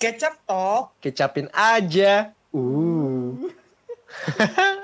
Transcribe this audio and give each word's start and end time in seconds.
Kecap 0.00 0.32
toh. 0.48 0.88
Kecapin 1.04 1.52
aja. 1.52 2.32
Uh. 2.56 3.36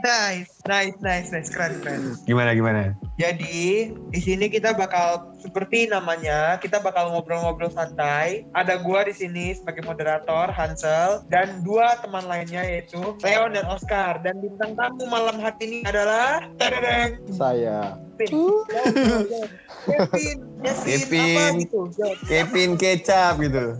Nice, 0.00 0.64
nice, 0.64 0.96
nice, 1.04 1.28
nice, 1.28 1.52
keren, 1.52 1.76
keren. 1.84 2.16
Gimana 2.24 2.56
gimana? 2.56 2.96
Jadi 3.20 3.92
di 3.92 4.20
sini 4.22 4.48
kita 4.48 4.72
bakal 4.72 5.28
seperti 5.36 5.92
namanya, 5.92 6.56
kita 6.56 6.80
bakal 6.80 7.12
ngobrol-ngobrol 7.12 7.68
santai. 7.68 8.48
Ada 8.56 8.80
gua 8.80 9.04
di 9.04 9.12
sini 9.12 9.52
sebagai 9.52 9.84
moderator 9.84 10.48
Hansel 10.48 11.20
dan 11.28 11.60
dua 11.60 12.00
teman 12.00 12.24
lainnya 12.24 12.64
yaitu 12.64 13.12
Leon 13.20 13.52
dan 13.52 13.68
Oscar. 13.68 14.24
Dan 14.24 14.40
bintang 14.40 14.72
tamu 14.72 15.04
malam 15.04 15.36
hari 15.36 15.60
ini 15.68 15.78
adalah 15.84 16.48
Tadadeng, 16.56 17.20
Saya. 17.36 18.00
Kevin. 18.16 18.40
Kevin, 18.72 19.48
Kevin, 19.84 20.38
Kevin. 20.60 21.52
gitu? 21.60 21.80
Kevin 22.24 22.70
kecap 22.74 23.34
gitu. 23.38 23.76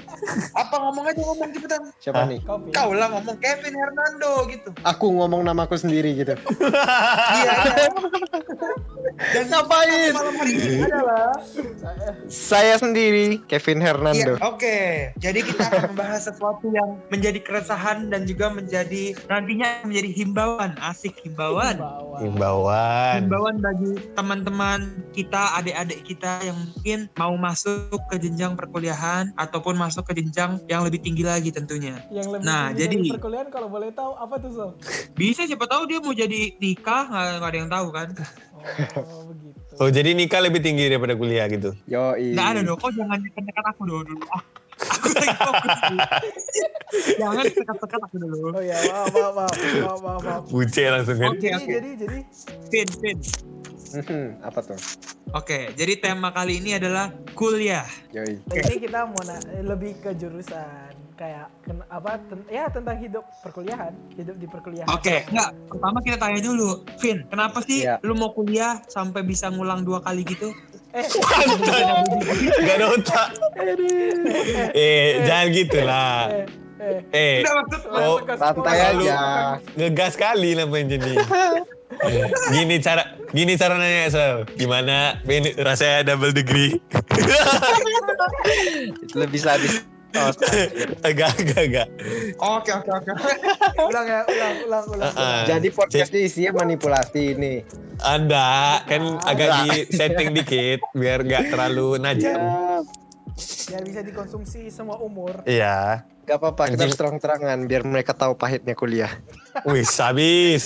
Apa 0.62 0.74
ngomong 0.80 1.04
aja 1.04 1.20
ngomong 1.20 1.48
cepetan. 1.50 1.82
Siapa 1.98 2.18
Hah? 2.18 2.28
nih? 2.28 2.40
Kopi. 2.42 2.68
Kau 2.70 2.90
lah 2.90 3.08
ngomong 3.08 3.36
Kevin 3.38 3.74
Hernando 3.74 4.32
gitu. 4.48 4.70
Aku 4.82 5.06
ngomong 5.12 5.42
namaku 5.42 5.76
sendiri 5.76 6.16
gitu. 6.16 6.34
Iya, 6.34 6.74
iya. 7.38 7.54
Dan 9.14 9.46
Ngapain? 9.46 10.10
malam 10.10 10.34
hari 10.34 10.52
ini 10.52 10.78
adalah 10.82 11.30
Saya 12.26 12.74
sendiri, 12.76 13.38
Kevin 13.46 13.78
Iya, 13.78 13.86
Hernando. 13.86 14.32
oke. 14.42 14.78
Jadi 15.16 15.38
kita 15.44 15.62
akan 15.64 15.82
membahas 15.92 16.26
sesuatu 16.26 16.66
yang 16.68 16.98
menjadi 17.08 17.38
keresahan 17.38 18.08
dan 18.08 18.24
juga 18.24 18.50
menjadi 18.50 19.14
nantinya 19.28 19.84
menjadi 19.84 20.10
himbauan, 20.10 20.74
asik 20.82 21.14
himbauan. 21.22 21.78
Bawah. 21.78 22.18
Himbauan. 22.20 23.16
Himbauan 23.22 23.56
bagi 23.60 23.92
teman-teman 24.12 24.80
kita, 25.12 25.60
adik-adik 25.60 26.00
kita 26.02 26.23
yang 26.40 26.56
mungkin 26.56 26.98
mau 27.12 27.34
masuk 27.34 27.76
ke 28.06 28.16
jenjang 28.18 28.52
perkuliahan 28.52 29.30
ataupun 29.34 29.74
masuk 29.74 30.04
ke 30.04 30.16
jenjang 30.16 30.58
yang 30.64 30.80
lebih 30.80 30.98
tinggi 30.98 31.20
lagi 31.20 31.48
tentunya. 31.48 32.00
Yang 32.08 32.28
lebih 32.32 32.44
Nah, 32.44 32.68
tinggi 32.68 32.80
jadi- 32.80 32.98
dari 32.98 33.14
perkuliahan 33.14 33.48
kalau 33.48 33.68
boleh 33.68 33.90
tahu 33.90 34.12
apa 34.14 34.34
tuh 34.38 34.50
Sol? 34.50 34.70
Bisa 35.12 35.44
siapa 35.44 35.64
tahu 35.64 35.84
dia 35.84 35.98
mau 35.98 36.12
jadi 36.12 36.56
nikah 36.56 37.04
nggak 37.06 37.44
ada 37.44 37.56
yang 37.56 37.68
tahu 37.68 37.86
kan? 37.90 38.08
Oh 38.96 39.28
begitu. 39.28 39.72
Oh 39.76 39.88
jadi 39.88 40.10
nikah 40.10 40.40
lebih 40.40 40.58
tinggi 40.58 40.86
daripada 40.86 41.12
kuliah 41.12 41.44
gitu. 41.46 41.76
Yoi. 41.84 42.32
Nggak 42.32 42.48
ada 42.48 42.60
dong. 42.62 42.76
Kok 42.76 42.90
jangan 42.92 43.18
dekat-dekat 43.18 43.64
aku 43.66 43.82
dulu 43.84 44.02
dulu. 44.04 44.24
Ah, 44.30 44.42
Aku 44.74 45.06
lagi 45.08 45.36
fokus. 45.38 45.78
jangan 47.14 47.42
dekat-dekat 47.44 48.00
aku 48.00 48.16
dulu. 48.18 48.38
Oh 48.50 48.58
ya 48.58 48.74
maaf 48.82 49.12
maaf 49.12 49.34
maaf 49.36 49.52
maaf 50.00 50.20
maaf. 50.20 50.42
Buce 50.48 50.84
langsung 50.88 51.16
kan. 51.16 51.30
Oke 51.30 51.46
Jadi 51.46 51.54
oke. 51.54 51.70
jadi 51.70 51.90
jadi 51.94 52.18
Pin 52.68 52.88
pin. 52.98 53.16
Mhm, 53.94 54.42
Apa 54.42 54.58
tuh? 54.60 54.78
Oke, 55.32 55.70
jadi 55.72 55.94
tema 55.96 56.30
kali 56.30 56.58
ini 56.58 56.74
adalah 56.74 57.08
kuliah. 57.32 57.86
Yoi. 58.10 58.38
ini 58.44 58.76
kita 58.80 59.02
mau 59.04 59.18
na- 59.20 59.38
lebih 59.60 59.94
ke 59.96 60.10
jurusan 60.12 60.66
kayak 61.14 61.46
ken- 61.62 61.86
apa 61.88 62.18
ten- 62.20 62.46
ya 62.48 62.66
tentang 62.66 62.96
hidup 62.96 63.22
perkuliahan 63.38 63.94
hidup 64.12 64.34
di 64.34 64.46
perkuliahan. 64.46 64.88
Oke, 64.88 65.22
enggak. 65.24 65.50
Pertama 65.64 65.98
kita 66.00 66.16
tanya 66.18 66.40
dulu, 66.40 66.70
Vin, 66.98 67.22
kenapa 67.24 67.62
sih 67.62 67.82
Iya. 67.82 67.98
lu 68.00 68.14
mau 68.14 68.30
kuliah 68.30 68.82
sampai 68.84 69.22
bisa 69.22 69.46
ngulang 69.48 69.82
dua 69.82 69.98
kali 70.00 70.22
gitu? 70.24 70.50
Eh 70.92 71.02
Gak 72.60 72.76
ada 72.76 72.86
otak. 72.88 73.28
eh 74.72 75.22
jangan 75.24 75.46
gitu 75.50 75.78
lah. 75.80 76.30
eh 76.30 76.46
eh. 76.80 76.98
Eh 77.10 77.34
Enggak 77.40 77.54
maksud 77.56 77.80
Oh, 77.88 78.18
Santai 78.32 78.78
aja. 78.92 79.18
ngegas 79.72 80.14
kali 80.14 80.54
namanya 80.54 80.94
jadi. 80.94 81.12
Gini 82.52 82.76
cara 82.82 83.02
gini 83.30 83.52
cara 83.58 83.74
nanya 83.78 84.10
Sel. 84.10 84.36
Gimana 84.54 85.18
pengen 85.24 85.54
rasanya 85.60 86.14
double 86.14 86.32
degree? 86.34 86.78
Itu 89.02 89.16
lebih 89.22 89.40
sadis. 89.40 89.84
Oh, 90.14 90.30
agak 91.02 91.34
agak 91.42 91.58
agak. 91.58 91.88
Oke, 92.38 92.70
oke, 92.70 92.90
oke. 93.02 93.12
Ulang 93.82 94.06
ya 94.06 94.22
ulang 94.30 94.54
ulang 94.62 94.84
ulang. 94.94 95.10
Ah, 95.10 95.42
ah. 95.42 95.42
Jadi 95.42 95.74
podcastnya 95.74 96.20
isinya 96.22 96.62
manipulasi 96.62 97.34
ini. 97.34 97.66
Anda 97.98 98.78
kan 98.86 99.18
agak 99.26 99.48
di 99.66 99.90
setting 99.90 100.30
dikit 100.38 100.86
biar 100.94 101.26
nggak 101.26 101.50
terlalu 101.50 101.98
najam. 101.98 102.38
Ya, 102.38 102.78
Biar 103.34 103.82
bisa 103.82 104.00
dikonsumsi 104.04 104.70
semua 104.70 105.00
umur. 105.02 105.42
Iya. 105.48 106.06
gak 106.24 106.40
apa-apa. 106.40 106.72
Kita 106.72 106.88
harus 106.88 106.96
terang-terangan 106.96 107.58
biar 107.68 107.84
mereka 107.84 108.16
tahu 108.16 108.32
pahitnya 108.32 108.72
kuliah. 108.72 109.12
Wih, 109.68 109.84
habis. 109.84 110.64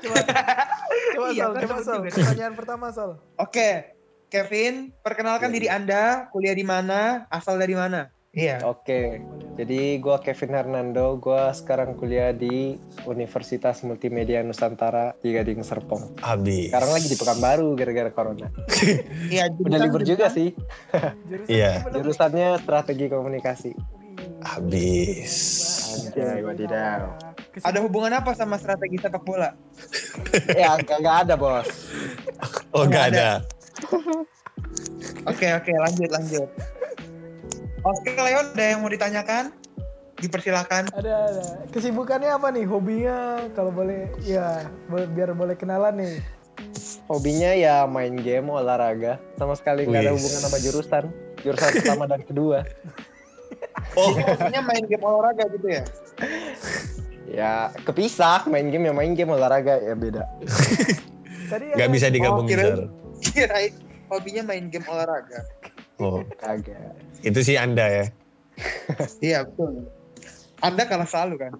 Coba 0.00 0.16
coba 1.14 1.28
Iya, 1.30 1.44
Sol, 1.44 1.52
kan 1.52 1.62
coba 1.66 1.74
betul 1.76 1.84
Sol. 1.84 2.00
Pertanyaan 2.08 2.54
pertama 2.56 2.86
Sol. 2.88 3.10
Oke, 3.36 3.94
Kevin, 4.32 4.96
perkenalkan 5.04 5.52
diri 5.52 5.68
Anda, 5.68 6.32
kuliah 6.32 6.56
di 6.56 6.64
mana, 6.64 7.28
asal 7.28 7.60
dari 7.60 7.76
mana? 7.76 8.08
Iya. 8.34 8.66
Oke, 8.66 9.22
jadi 9.54 10.02
gua 10.02 10.18
Kevin 10.18 10.58
Hernando, 10.58 11.14
gua 11.22 11.54
sekarang 11.54 11.94
kuliah 11.94 12.34
di 12.34 12.74
Universitas 13.06 13.86
Multimedia 13.86 14.42
Nusantara 14.42 15.14
di 15.22 15.30
Gading 15.30 15.62
Serpong. 15.62 16.18
Habis. 16.18 16.74
Sekarang 16.74 16.90
lagi 16.90 17.06
di 17.06 17.14
Pekanbaru 17.14 17.78
gara-gara 17.78 18.10
corona. 18.10 18.50
Iya, 19.30 19.54
Udah 19.62 19.78
libur 19.78 20.02
juga 20.02 20.26
sih. 20.34 20.50
Jurusan 21.30 21.46
Iya. 21.46 21.86
Jurusannya 21.94 22.48
strategi 22.58 23.06
komunikasi. 23.06 23.70
Habis. 24.42 25.32
Anjay, 25.94 26.42
wadidaw. 26.42 27.14
Ada 27.62 27.78
hubungan 27.86 28.18
apa 28.18 28.34
sama 28.34 28.58
strategi 28.58 28.98
sepak 28.98 29.22
bola? 29.22 29.54
Ya, 30.58 30.74
nggak 30.74 31.16
ada 31.26 31.34
bos. 31.38 31.70
Oh, 32.74 32.82
Nggak 32.82 32.90
gak 32.90 33.06
ada. 33.14 33.28
Oke, 35.30 35.46
oke, 35.54 35.72
lanjut, 35.72 36.10
lanjut. 36.10 36.48
Oke, 37.84 38.10
Leon, 38.10 38.46
ada 38.50 38.64
yang 38.64 38.80
mau 38.80 38.88
ditanyakan? 38.88 39.52
Dipersilakan. 40.16 40.88
Ada 40.90 41.12
ada. 41.28 41.44
Kesibukannya 41.68 42.32
apa 42.32 42.48
nih? 42.48 42.64
Hobinya 42.64 43.16
kalau 43.52 43.68
boleh 43.68 44.08
ya 44.20 44.64
biar 44.88 45.34
boleh 45.34 45.52
kenalan 45.52 45.92
nih. 45.94 46.14
Hobinya 47.04 47.52
ya 47.52 47.84
main 47.84 48.16
game, 48.16 48.48
olahraga. 48.48 49.20
Sama 49.36 49.52
sekali 49.52 49.84
nggak 49.84 50.00
ada 50.02 50.14
hubungan 50.16 50.40
sama 50.40 50.58
jurusan. 50.58 51.04
Jurusan 51.38 51.70
pertama 51.76 52.04
dan 52.06 52.22
kedua. 52.22 52.64
Oh, 53.94 54.10
Maksudnya 54.10 54.62
main 54.64 54.82
game 54.86 55.02
olahraga 55.02 55.44
gitu 55.50 55.66
ya? 55.70 55.82
Ya 57.26 57.52
kepisah, 57.82 58.42
main 58.46 58.66
game 58.66 58.86
ya 58.86 58.94
main 58.94 59.14
game, 59.14 59.30
olahraga 59.30 59.78
ya 59.78 59.94
beda. 59.94 60.24
Tadi 61.52 61.74
nggak 61.74 61.90
bisa 61.90 62.06
digabung 62.10 62.46
Oh, 62.46 62.50
kirain- 62.50 62.74
Sel. 62.74 62.82
Kirain 63.22 63.72
hobinya 64.10 64.42
main 64.42 64.66
game 64.66 64.86
olahraga. 64.86 65.46
Oh, 66.04 66.20
Kagak. 66.36 66.92
itu 67.20 67.40
sih 67.40 67.56
Anda 67.56 67.86
ya. 67.88 68.04
Iya, 69.24 69.48
betul. 69.48 69.88
Anda 70.60 70.82
kalah 70.84 71.08
selalu 71.08 71.34
kan? 71.40 71.52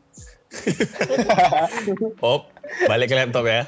Oh, 2.20 2.46
balik 2.84 3.10
ke 3.10 3.16
laptop 3.16 3.44
ya. 3.44 3.66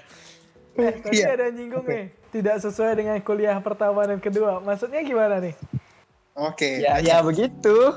Eh, 0.77 0.93
tadi 0.95 1.17
Iya. 1.17 1.35
ada 1.35 1.47
nyinggung 1.49 1.85
nih. 1.85 2.13
Tidak 2.31 2.57
sesuai 2.61 2.93
dengan 2.95 3.17
kuliah 3.21 3.57
pertama 3.59 4.05
dan 4.05 4.21
kedua. 4.21 4.61
Maksudnya 4.61 5.01
gimana 5.03 5.41
nih? 5.41 5.57
Oke. 6.37 6.79
Ya, 6.79 7.01
ya 7.01 7.17
begitu. 7.21 7.97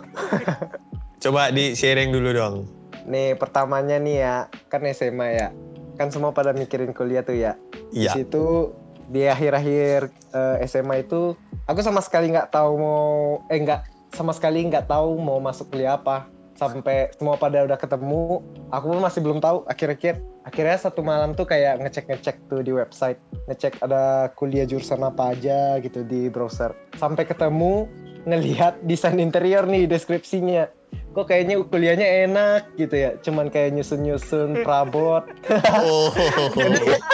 Coba 1.24 1.52
di 1.52 1.76
sharing 1.76 2.10
dulu 2.10 2.32
dong. 2.32 2.56
Nih 3.04 3.36
pertamanya 3.36 4.00
nih 4.00 4.16
ya, 4.18 4.36
kan 4.66 4.80
SMA 4.88 5.28
ya. 5.36 5.48
Kan 5.94 6.08
semua 6.08 6.32
pada 6.32 6.50
mikirin 6.50 6.96
kuliah 6.96 7.20
tuh 7.20 7.36
ya. 7.36 7.60
Di 7.92 8.08
Iya. 8.08 8.16
situ 8.16 8.72
di 9.10 9.26
akhir-akhir 9.26 10.14
eh, 10.34 10.66
SMA 10.70 11.04
itu 11.04 11.34
aku 11.66 11.82
sama 11.82 12.00
sekali 12.00 12.30
nggak 12.30 12.54
tahu 12.54 12.72
mau 12.78 13.10
eh 13.50 13.58
nggak 13.58 13.82
sama 14.14 14.34
sekali 14.34 14.66
nggak 14.70 14.90
tahu 14.90 15.18
mau 15.18 15.42
masuk 15.42 15.74
kuliah 15.74 15.98
apa. 15.98 16.30
Sampai 16.60 17.08
semua 17.16 17.40
pada 17.40 17.64
udah 17.64 17.80
ketemu 17.80 18.44
aku 18.68 18.86
pun 18.92 19.00
masih 19.00 19.24
belum 19.24 19.40
tahu 19.40 19.64
akhir-akhir. 19.66 20.20
Akhirnya 20.44 20.76
satu 20.76 21.00
malam 21.00 21.32
tuh 21.32 21.48
kayak 21.48 21.80
ngecek-ngecek 21.80 22.52
tuh 22.52 22.60
di 22.60 22.76
website 22.76 23.16
ngecek 23.48 23.80
ada 23.80 24.28
kuliah 24.36 24.68
jurusan 24.68 25.00
apa 25.02 25.34
aja 25.34 25.80
gitu 25.80 26.04
di 26.04 26.28
browser. 26.28 26.76
Sampai 27.00 27.24
ketemu 27.24 27.88
ngelihat 28.28 28.84
desain 28.84 29.16
interior 29.18 29.64
nih 29.64 29.88
deskripsinya. 29.88 30.68
Kok 31.16 31.32
kayaknya 31.32 31.64
kuliahnya 31.64 32.08
enak 32.28 32.62
gitu 32.76 32.96
ya 32.98 33.16
cuman 33.24 33.48
kayak 33.48 33.80
nyusun-nyusun 33.80 34.62
perabot. 34.62 35.24
Oh. 35.80 36.12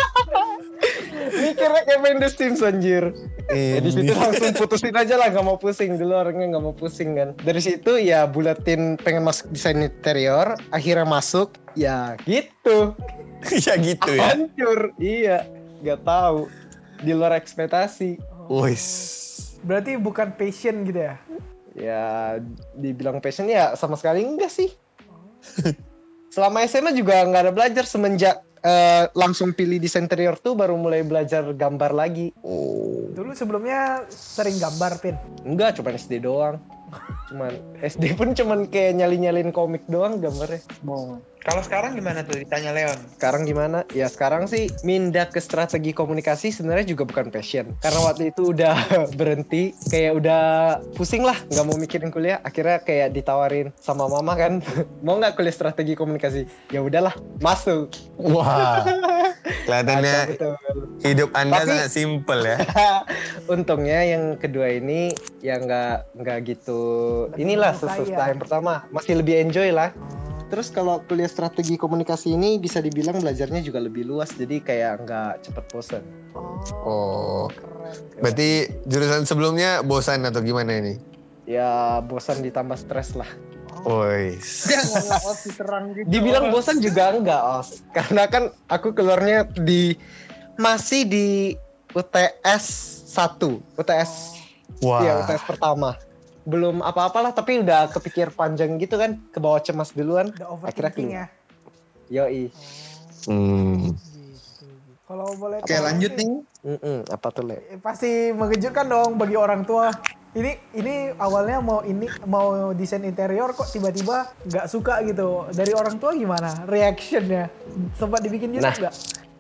kayak 1.84 2.00
main 2.00 2.18
The 2.22 2.30
Sims 2.32 2.62
anjir. 2.64 3.12
Ya, 3.52 3.84
di 3.84 3.90
situ 3.92 4.14
langsung 4.22 4.56
putusin 4.56 4.96
aja 4.96 5.20
lah 5.20 5.34
nggak 5.34 5.46
mau 5.46 5.60
pusing. 5.60 6.00
Dulu 6.00 6.14
orangnya 6.16 6.56
nggak 6.56 6.64
mau 6.64 6.76
pusing 6.76 7.18
kan. 7.18 7.30
Dari 7.42 7.60
situ 7.60 8.00
ya 8.00 8.24
bulatin 8.30 8.96
pengen 9.02 9.28
masuk 9.28 9.52
desain 9.52 9.82
interior 9.82 10.56
akhirnya 10.72 11.04
masuk. 11.04 11.58
Ya 11.76 12.16
gitu. 12.24 12.96
Ya 13.46 13.74
gitu 13.78 14.12
ya. 14.16 14.32
hancur. 14.32 14.96
Iya 15.02 15.44
nggak 15.84 16.02
tahu. 16.08 16.48
Di 17.04 17.12
luar 17.12 17.36
ekspektasi. 17.36 18.22
Wis. 18.48 18.86
Berarti 19.66 19.98
bukan 19.98 20.32
passion 20.38 20.86
gitu 20.86 21.02
ya? 21.02 21.18
ya 21.76 22.40
dibilang 22.80 23.20
passion 23.20 23.52
ya 23.52 23.76
sama 23.76 24.00
sekali 24.00 24.24
enggak 24.24 24.50
sih. 24.50 24.72
Selama 26.34 26.64
SMA 26.66 26.96
juga 26.96 27.22
nggak 27.28 27.44
ada 27.48 27.54
belajar 27.54 27.84
semenjak 27.84 28.42
eh, 28.66 29.04
langsung 29.14 29.54
pilih 29.54 29.78
desain 29.78 30.04
interior 30.04 30.36
tuh 30.42 30.58
baru 30.58 30.74
mulai 30.74 31.06
belajar 31.06 31.46
gambar 31.54 31.92
lagi. 31.94 32.34
Oh. 32.42 33.14
Dulu 33.14 33.32
sebelumnya 33.38 34.04
sering 34.10 34.58
gambar, 34.58 34.98
Pin. 35.00 35.16
Enggak, 35.46 35.80
cuma 35.80 35.94
SD 35.94 36.26
doang. 36.26 36.58
Cuman 37.30 37.54
SD 37.82 38.18
pun 38.18 38.34
cuman 38.34 38.68
kayak 38.70 38.98
nyali-nyalin 38.98 39.54
komik 39.54 39.86
doang 39.86 40.18
gambarnya. 40.20 40.62
Kalau 41.46 41.62
sekarang 41.62 41.94
gimana 41.94 42.26
tuh 42.26 42.42
ditanya 42.42 42.74
Leon? 42.74 42.98
Sekarang 43.22 43.46
gimana? 43.46 43.86
Ya 43.94 44.10
sekarang 44.10 44.50
sih 44.50 44.66
mindah 44.82 45.30
ke 45.30 45.38
strategi 45.38 45.94
komunikasi 45.94 46.50
sebenarnya 46.50 46.90
juga 46.90 47.06
bukan 47.06 47.30
passion. 47.30 47.78
Karena 47.86 48.02
waktu 48.02 48.34
itu 48.34 48.50
udah 48.50 48.74
berhenti, 49.20 49.78
kayak 49.94 50.18
udah 50.18 50.44
pusing 50.98 51.22
lah, 51.22 51.38
nggak 51.54 51.66
mau 51.70 51.78
mikirin 51.78 52.10
kuliah. 52.10 52.42
Akhirnya 52.42 52.82
kayak 52.82 53.14
ditawarin 53.14 53.70
sama 53.78 54.10
mama 54.10 54.34
kan, 54.34 54.58
mau 55.06 55.22
nggak 55.22 55.38
kuliah 55.38 55.54
strategi 55.54 55.94
komunikasi? 55.94 56.50
Ya 56.74 56.82
udahlah, 56.82 57.14
masuk. 57.38 57.94
Wah. 58.18 58.82
Kelihatannya 59.70 60.42
hidup 61.06 61.30
Anda 61.38 61.62
Tapi- 61.62 61.70
sangat 61.70 61.90
simpel 61.94 62.40
ya. 62.42 62.58
Untungnya 63.46 64.02
yang 64.02 64.42
kedua 64.42 64.74
ini 64.74 65.14
ya 65.46 65.62
nggak 65.62 66.18
nggak 66.18 66.38
gitu. 66.50 66.82
Inilah 67.38 67.78
sesuatu 67.78 68.10
ya. 68.10 68.34
yang 68.34 68.42
pertama 68.42 68.90
masih 68.90 69.22
lebih 69.22 69.46
enjoy 69.46 69.70
lah. 69.70 69.94
Terus 70.46 70.70
kalau 70.70 71.02
kuliah 71.10 71.30
strategi 71.30 71.74
komunikasi 71.74 72.38
ini 72.38 72.62
bisa 72.62 72.78
dibilang 72.78 73.18
belajarnya 73.18 73.66
juga 73.66 73.82
lebih 73.82 74.06
luas, 74.06 74.30
jadi 74.38 74.62
kayak 74.62 74.94
nggak 75.06 75.32
cepet 75.42 75.66
bosan. 75.74 76.04
Oh. 76.86 77.50
Keren. 77.50 78.22
Berarti 78.22 78.50
jurusan 78.86 79.26
sebelumnya 79.26 79.82
bosan 79.82 80.22
atau 80.26 80.46
gimana 80.46 80.78
ini? 80.78 80.94
Ya 81.50 82.02
bosan 82.06 82.46
ditambah 82.46 82.78
stres 82.78 83.18
lah. 83.18 83.30
Os 83.86 84.66
diterang 85.46 85.94
gitu. 85.94 86.10
Dibilang 86.10 86.50
bosan 86.50 86.82
juga 86.82 87.14
enggak 87.14 87.42
os, 87.62 87.86
karena 87.94 88.26
kan 88.26 88.50
aku 88.66 88.94
keluarnya 88.98 89.46
di 89.62 89.94
masih 90.58 91.06
di 91.06 91.28
UTS 91.94 92.66
1, 93.14 93.78
UTS 93.78 94.12
Wah. 94.82 95.02
ya 95.06 95.12
UTS 95.22 95.44
pertama. 95.46 95.94
Belum 96.46 96.86
apa-apalah 96.86 97.34
tapi 97.34 97.66
udah 97.66 97.90
kepikir 97.90 98.30
panjang 98.32 98.78
gitu 98.78 98.96
kan, 98.96 99.18
ke 99.34 99.42
bawah 99.42 99.60
cemas 99.60 99.92
duluan. 99.92 100.30
Udah 100.30 100.62
Akhirnya 100.62 100.94
keluar. 100.94 101.12
ya. 101.12 101.26
Yoi. 102.08 102.54
Hmm. 103.26 103.92
Gitu. 103.92 104.66
Kalau 105.06 105.38
boleh 105.38 105.62
Oke 105.62 105.70
tahu 105.74 105.86
lanjut 105.86 106.12
nih. 106.18 106.30
Mm-mm, 106.66 106.98
apa 107.14 107.28
tuh 107.30 107.46
le? 107.46 107.58
Eh, 107.70 107.78
Pasti 107.78 108.34
mengejutkan 108.34 108.90
dong 108.90 109.22
bagi 109.22 109.38
orang 109.38 109.62
tua. 109.62 109.94
Ini 110.36 110.52
ini 110.76 111.14
awalnya 111.16 111.62
mau 111.62 111.86
ini 111.86 112.10
mau 112.26 112.74
desain 112.74 113.06
interior 113.06 113.54
kok 113.54 113.70
tiba-tiba 113.70 114.34
nggak 114.50 114.66
suka 114.66 115.06
gitu. 115.06 115.46
Dari 115.54 115.72
orang 115.78 116.02
tua 116.02 116.12
gimana 116.18 116.66
reactionnya? 116.66 117.54
Sempat 117.96 118.26
dibikin 118.26 118.58
YouTube 118.58 118.82
Nah. 118.82 118.94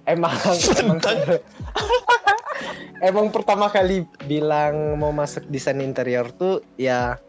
Emang 0.05 0.37
emang, 0.85 1.01
emang 3.03 3.29
pertama 3.31 3.67
kali 3.67 4.07
bilang 4.25 4.99
mau 4.99 5.11
masuk 5.11 5.45
desain 5.51 5.79
interior 5.83 6.29
tuh 6.35 6.63
ya 6.79 7.19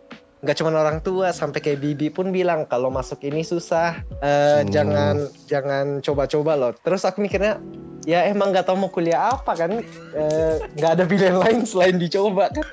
nggak 0.44 0.56
cuma 0.62 0.70
orang 0.76 1.00
tua 1.00 1.32
sampai 1.34 1.58
kayak 1.58 1.80
bibi 1.82 2.12
pun 2.12 2.30
bilang 2.30 2.68
kalau 2.68 2.92
masuk 2.92 3.18
ini 3.24 3.42
susah 3.42 3.98
eh, 4.20 4.62
Hmm. 4.62 4.70
jangan 4.70 5.16
jangan 5.48 5.86
coba-coba 6.04 6.52
loh. 6.54 6.72
Terus 6.76 7.02
aku 7.02 7.24
mikirnya 7.24 7.58
ya 8.06 8.28
emang 8.28 8.54
nggak 8.54 8.68
tahu 8.68 8.76
mau 8.78 8.92
kuliah 8.92 9.34
apa 9.34 9.56
kan? 9.56 9.82
Eh, 10.14 10.54
nggak 10.78 10.90
ada 11.00 11.04
pilihan 11.08 11.40
lain 11.40 11.66
selain 11.66 11.96
dicoba 11.98 12.52
kan? 12.52 12.66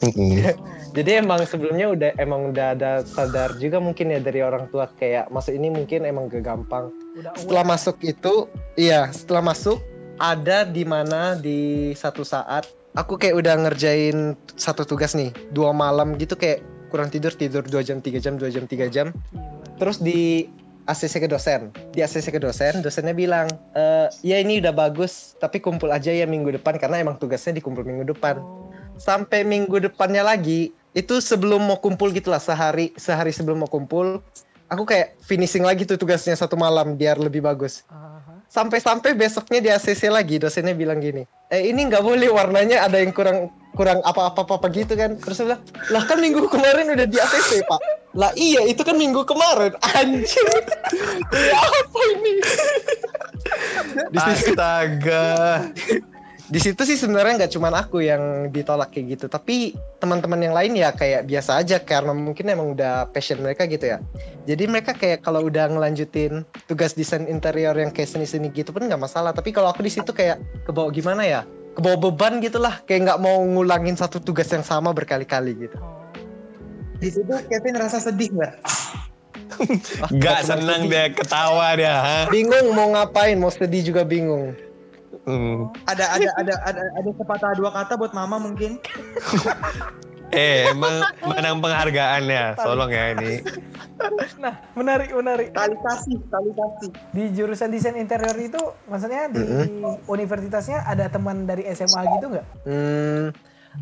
Mm-mm. 0.00 0.40
jadi 0.96 1.20
emang 1.20 1.44
sebelumnya 1.44 1.92
udah 1.92 2.10
emang 2.16 2.50
udah 2.50 2.72
ada 2.72 3.04
sadar 3.04 3.52
juga 3.60 3.76
mungkin 3.78 4.16
ya 4.16 4.18
dari 4.18 4.40
orang 4.40 4.66
tua 4.72 4.88
kayak 4.96 5.28
masuk 5.28 5.52
ini 5.54 5.68
mungkin 5.68 6.08
emang 6.08 6.32
gak 6.32 6.42
gampang. 6.48 6.88
Udah 7.20 7.36
setelah 7.36 7.64
masuk 7.68 8.00
itu 8.00 8.48
iya 8.80 9.12
setelah 9.12 9.44
masuk 9.52 9.78
ada 10.20 10.68
di 10.68 10.84
mana 10.84 11.34
di 11.34 11.90
satu 11.96 12.22
saat 12.22 12.68
aku 12.94 13.16
kayak 13.16 13.40
udah 13.40 13.54
ngerjain 13.66 14.36
satu 14.54 14.84
tugas 14.84 15.16
nih 15.16 15.32
dua 15.56 15.72
malam 15.72 16.14
gitu 16.20 16.36
kayak 16.36 16.60
kurang 16.92 17.08
tidur 17.08 17.32
tidur 17.32 17.64
dua 17.64 17.80
jam 17.80 18.04
tiga 18.04 18.20
jam 18.20 18.36
dua 18.36 18.52
jam 18.52 18.68
tiga 18.68 18.86
jam. 18.86 19.16
Terus 19.80 19.96
di 20.02 20.44
ACC 20.84 21.24
ke 21.24 21.28
dosen 21.30 21.70
di 21.94 22.02
ACC 22.02 22.34
ke 22.34 22.40
dosen 22.42 22.82
dosennya 22.82 23.14
bilang 23.14 23.46
e, 23.78 24.10
ya 24.26 24.42
ini 24.42 24.58
udah 24.58 24.74
bagus 24.74 25.38
tapi 25.38 25.62
kumpul 25.62 25.88
aja 25.88 26.10
ya 26.10 26.26
minggu 26.26 26.50
depan 26.58 26.76
karena 26.82 26.98
emang 26.98 27.16
tugasnya 27.16 27.56
dikumpul 27.56 27.86
minggu 27.86 28.10
depan. 28.12 28.42
Sampai 29.00 29.46
minggu 29.46 29.80
depannya 29.80 30.20
lagi 30.20 30.74
itu 30.92 31.22
sebelum 31.22 31.64
mau 31.64 31.78
kumpul 31.78 32.12
gitulah 32.12 32.42
sehari 32.42 32.92
sehari 32.98 33.30
sebelum 33.30 33.64
mau 33.64 33.70
kumpul 33.70 34.20
aku 34.66 34.82
kayak 34.84 35.16
finishing 35.22 35.62
lagi 35.62 35.86
tuh 35.86 35.96
tugasnya 35.96 36.34
satu 36.34 36.58
malam 36.58 36.98
biar 36.98 37.16
lebih 37.16 37.40
bagus. 37.40 37.86
Aha. 37.88 38.19
Sampai-sampai 38.50 39.14
besoknya 39.14 39.62
di 39.62 39.70
ACC 39.70 40.10
lagi 40.10 40.42
dosennya 40.42 40.74
bilang 40.74 40.98
gini 40.98 41.22
eh 41.50 41.70
ini 41.70 41.86
nggak 41.86 42.02
boleh 42.02 42.28
warnanya 42.30 42.86
ada 42.86 42.98
yang 42.98 43.14
kurang 43.14 43.50
kurang 43.74 44.02
apa-apa 44.02 44.58
apa 44.58 44.66
gitu 44.74 44.94
kan. 44.98 45.14
Terus 45.18 45.36
saya 45.38 45.46
bilang 45.54 45.62
lah 45.94 46.02
kan 46.06 46.18
minggu 46.18 46.42
kemarin 46.50 46.90
udah 46.90 47.06
di 47.06 47.18
ACC 47.18 47.62
pak. 47.66 47.80
Lah 48.18 48.34
iya 48.34 48.66
itu 48.66 48.82
kan 48.82 48.98
minggu 48.98 49.22
kemarin. 49.22 49.74
Anjir 49.94 50.46
ya 51.50 51.58
apa 51.58 52.00
ini? 52.18 52.34
Astaga. 54.14 55.30
Di 56.50 56.58
situ 56.58 56.82
sih 56.82 56.98
sebenarnya 56.98 57.46
nggak 57.46 57.52
cuman 57.54 57.74
aku 57.78 58.02
yang 58.02 58.50
ditolak 58.50 58.90
kayak 58.90 59.14
gitu 59.14 59.30
tapi 59.30 59.78
teman-teman 60.02 60.50
yang 60.50 60.50
lain 60.50 60.74
ya 60.74 60.90
kayak 60.90 61.30
biasa 61.30 61.62
aja 61.62 61.78
karena 61.78 62.10
mungkin 62.10 62.50
emang 62.50 62.74
udah 62.74 63.06
passion 63.14 63.38
mereka 63.38 63.70
gitu 63.70 63.86
ya 63.86 64.02
jadi 64.50 64.66
mereka 64.66 64.90
kayak 64.90 65.22
kalau 65.22 65.46
udah 65.46 65.70
ngelanjutin 65.70 66.42
tugas 66.66 66.98
desain 66.98 67.30
interior 67.30 67.78
yang 67.78 67.94
kayak 67.94 68.10
seni-seni 68.10 68.50
gitu 68.50 68.74
pun 68.74 68.82
nggak 68.82 68.98
masalah 68.98 69.30
tapi 69.30 69.54
kalau 69.54 69.70
aku 69.70 69.86
di 69.86 69.94
situ 69.94 70.10
kayak 70.10 70.42
kebawa 70.66 70.90
gimana 70.90 71.22
ya 71.22 71.40
kebawa 71.78 72.10
beban 72.10 72.42
gitu 72.42 72.58
lah 72.58 72.82
kayak 72.82 73.06
nggak 73.06 73.20
mau 73.22 73.46
ngulangin 73.46 73.94
satu 73.94 74.18
tugas 74.18 74.50
yang 74.50 74.66
sama 74.66 74.90
berkali-kali 74.90 75.54
gitu. 75.54 75.78
Di 77.00 77.08
situ 77.08 77.32
Kevin 77.48 77.78
rasa 77.78 78.02
sedih 78.02 78.28
nggak? 78.34 78.54
Gak 80.20 80.40
senang 80.46 80.88
dia 80.88 81.12
ketawa 81.12 81.76
dia. 81.76 81.96
ha? 81.96 82.18
bingung 82.32 82.72
mau 82.72 82.90
ngapain 82.96 83.36
mau 83.36 83.52
sedih 83.52 83.92
juga 83.92 84.08
bingung 84.08 84.56
Hmm. 85.30 85.70
Ada 85.86 86.04
ada 86.18 86.28
ada 86.42 86.54
ada 86.66 86.82
ada 86.98 87.10
sepatah 87.14 87.54
dua 87.54 87.70
kata 87.70 87.94
buat 87.94 88.10
mama 88.10 88.42
mungkin. 88.42 88.76
Eh, 90.30 90.70
emang 90.70 91.02
menang 91.26 91.58
penghargaan 91.58 92.22
ya. 92.30 92.54
Tolong 92.54 92.86
ya 92.86 93.18
ini. 93.18 93.42
Nah, 94.38 94.62
menarik 94.78 95.10
menarik. 95.10 95.50
Tali 95.50 95.74
kasih, 95.74 96.22
tali 96.30 96.50
kasih. 96.54 96.90
Di 97.10 97.24
jurusan 97.34 97.66
desain 97.74 97.98
interior 97.98 98.38
itu 98.38 98.62
maksudnya 98.86 99.26
di 99.26 99.42
universitasnya 100.06 100.86
ada 100.86 101.10
teman 101.10 101.50
dari 101.50 101.66
SMA 101.74 102.06
gitu 102.14 102.30
nggak? 102.30 102.46
hmm, 102.62 103.24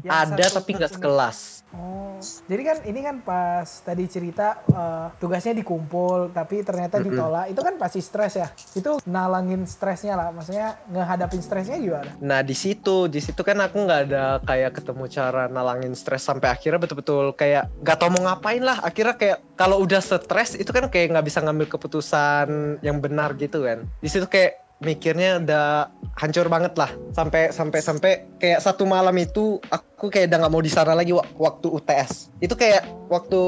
Yang 0.08 0.12
ada 0.16 0.44
satu 0.48 0.56
tapi 0.56 0.70
nggak 0.80 0.92
sekelas 0.96 1.57
Oh, 1.68 2.16
jadi 2.48 2.62
kan 2.64 2.78
ini 2.88 3.00
kan 3.04 3.20
pas 3.20 3.68
tadi 3.84 4.08
cerita 4.08 4.64
eh, 4.72 5.06
tugasnya 5.20 5.52
dikumpul 5.52 6.32
tapi 6.32 6.64
ternyata 6.64 6.96
ditolak. 6.96 7.52
Itu 7.52 7.60
kan 7.60 7.76
pasti 7.76 8.00
stres 8.00 8.40
ya. 8.40 8.48
Itu 8.72 8.96
nalangin 9.04 9.68
stresnya 9.68 10.16
lah. 10.16 10.32
Maksudnya 10.32 10.80
ngehadapin 10.88 11.44
stresnya 11.44 11.76
gimana? 11.76 12.08
Nah 12.25 12.40
di 12.40 12.56
situ, 12.56 13.04
di 13.12 13.20
situ 13.20 13.44
kan 13.44 13.60
aku 13.60 13.84
nggak 13.84 14.00
ada 14.08 14.40
kayak 14.48 14.80
ketemu 14.80 15.04
cara 15.12 15.44
nalangin 15.52 15.92
stres 15.92 16.25
sampai 16.25 16.48
akhirnya 16.48 16.80
betul-betul 16.80 17.37
kayak 17.37 17.68
nggak 17.84 17.96
tau 18.00 18.08
mau 18.16 18.25
ngapain 18.25 18.64
lah. 18.64 18.80
Akhirnya 18.80 19.20
kayak 19.20 19.38
kalau 19.60 19.84
udah 19.84 20.00
stres 20.00 20.56
itu 20.56 20.72
kan 20.72 20.88
kayak 20.88 21.12
nggak 21.12 21.26
bisa 21.28 21.44
ngambil 21.44 21.68
keputusan 21.68 22.80
yang 22.80 22.96
benar 23.04 23.37
gitu 23.37 23.68
kan. 23.68 23.84
Di 24.00 24.08
situ 24.08 24.25
kayak 24.25 24.67
mikirnya 24.78 25.42
udah 25.42 25.90
hancur 26.18 26.47
banget 26.47 26.75
lah. 26.78 26.90
Sampai 27.14 27.50
sampai 27.50 27.80
sampai 27.82 28.12
kayak 28.38 28.62
satu 28.62 28.87
malam 28.87 29.14
itu 29.18 29.58
aku 29.70 30.11
kayak 30.11 30.30
udah 30.30 30.38
nggak 30.47 30.52
mau 30.54 30.62
di 30.62 30.70
sana 30.70 30.94
lagi 30.94 31.11
wak- 31.11 31.35
waktu 31.35 31.66
UTS 31.75 32.30
itu 32.38 32.54
kayak 32.54 32.87
waktu 33.11 33.40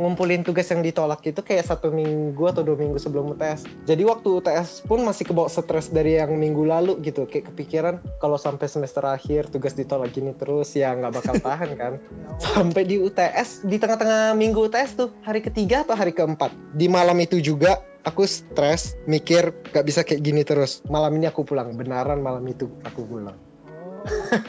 ngumpulin 0.00 0.40
tugas 0.40 0.72
yang 0.72 0.80
ditolak 0.80 1.20
itu 1.28 1.44
kayak 1.44 1.68
satu 1.68 1.92
minggu 1.92 2.40
atau 2.48 2.64
dua 2.64 2.80
minggu 2.80 2.96
sebelum 2.96 3.36
UTS 3.36 3.68
jadi 3.84 4.08
waktu 4.08 4.40
UTS 4.40 4.88
pun 4.88 5.04
masih 5.04 5.28
kebawa 5.28 5.52
stres 5.52 5.92
dari 5.92 6.16
yang 6.16 6.32
minggu 6.40 6.64
lalu 6.64 6.96
gitu. 7.04 7.28
Kayak 7.28 7.52
kepikiran 7.52 7.94
kalau 8.20 8.40
sampai 8.40 8.64
semester 8.64 9.04
akhir 9.04 9.52
tugas 9.52 9.76
ditolak 9.76 10.16
gini 10.16 10.32
terus 10.36 10.72
ya 10.72 10.96
nggak 10.96 11.20
bakal 11.20 11.36
tahan 11.40 11.70
kan. 11.76 11.92
Sampai 12.40 12.88
di 12.88 12.96
UTS 12.96 13.68
di 13.68 13.76
tengah-tengah 13.76 14.32
minggu 14.32 14.72
UTS 14.72 14.96
tuh 14.96 15.08
hari 15.20 15.44
ketiga 15.44 15.84
atau 15.84 15.92
hari 15.92 16.16
keempat. 16.16 16.48
Di 16.72 16.88
malam 16.88 17.16
itu 17.20 17.36
juga 17.42 17.89
aku 18.02 18.24
stres 18.24 18.96
mikir 19.04 19.52
gak 19.70 19.84
bisa 19.84 20.00
kayak 20.02 20.22
gini 20.22 20.42
terus 20.42 20.80
malam 20.88 21.12
ini 21.14 21.28
aku 21.28 21.44
pulang 21.44 21.72
benaran 21.74 22.20
malam 22.20 22.42
itu 22.44 22.68
aku 22.82 23.04
pulang 23.04 23.36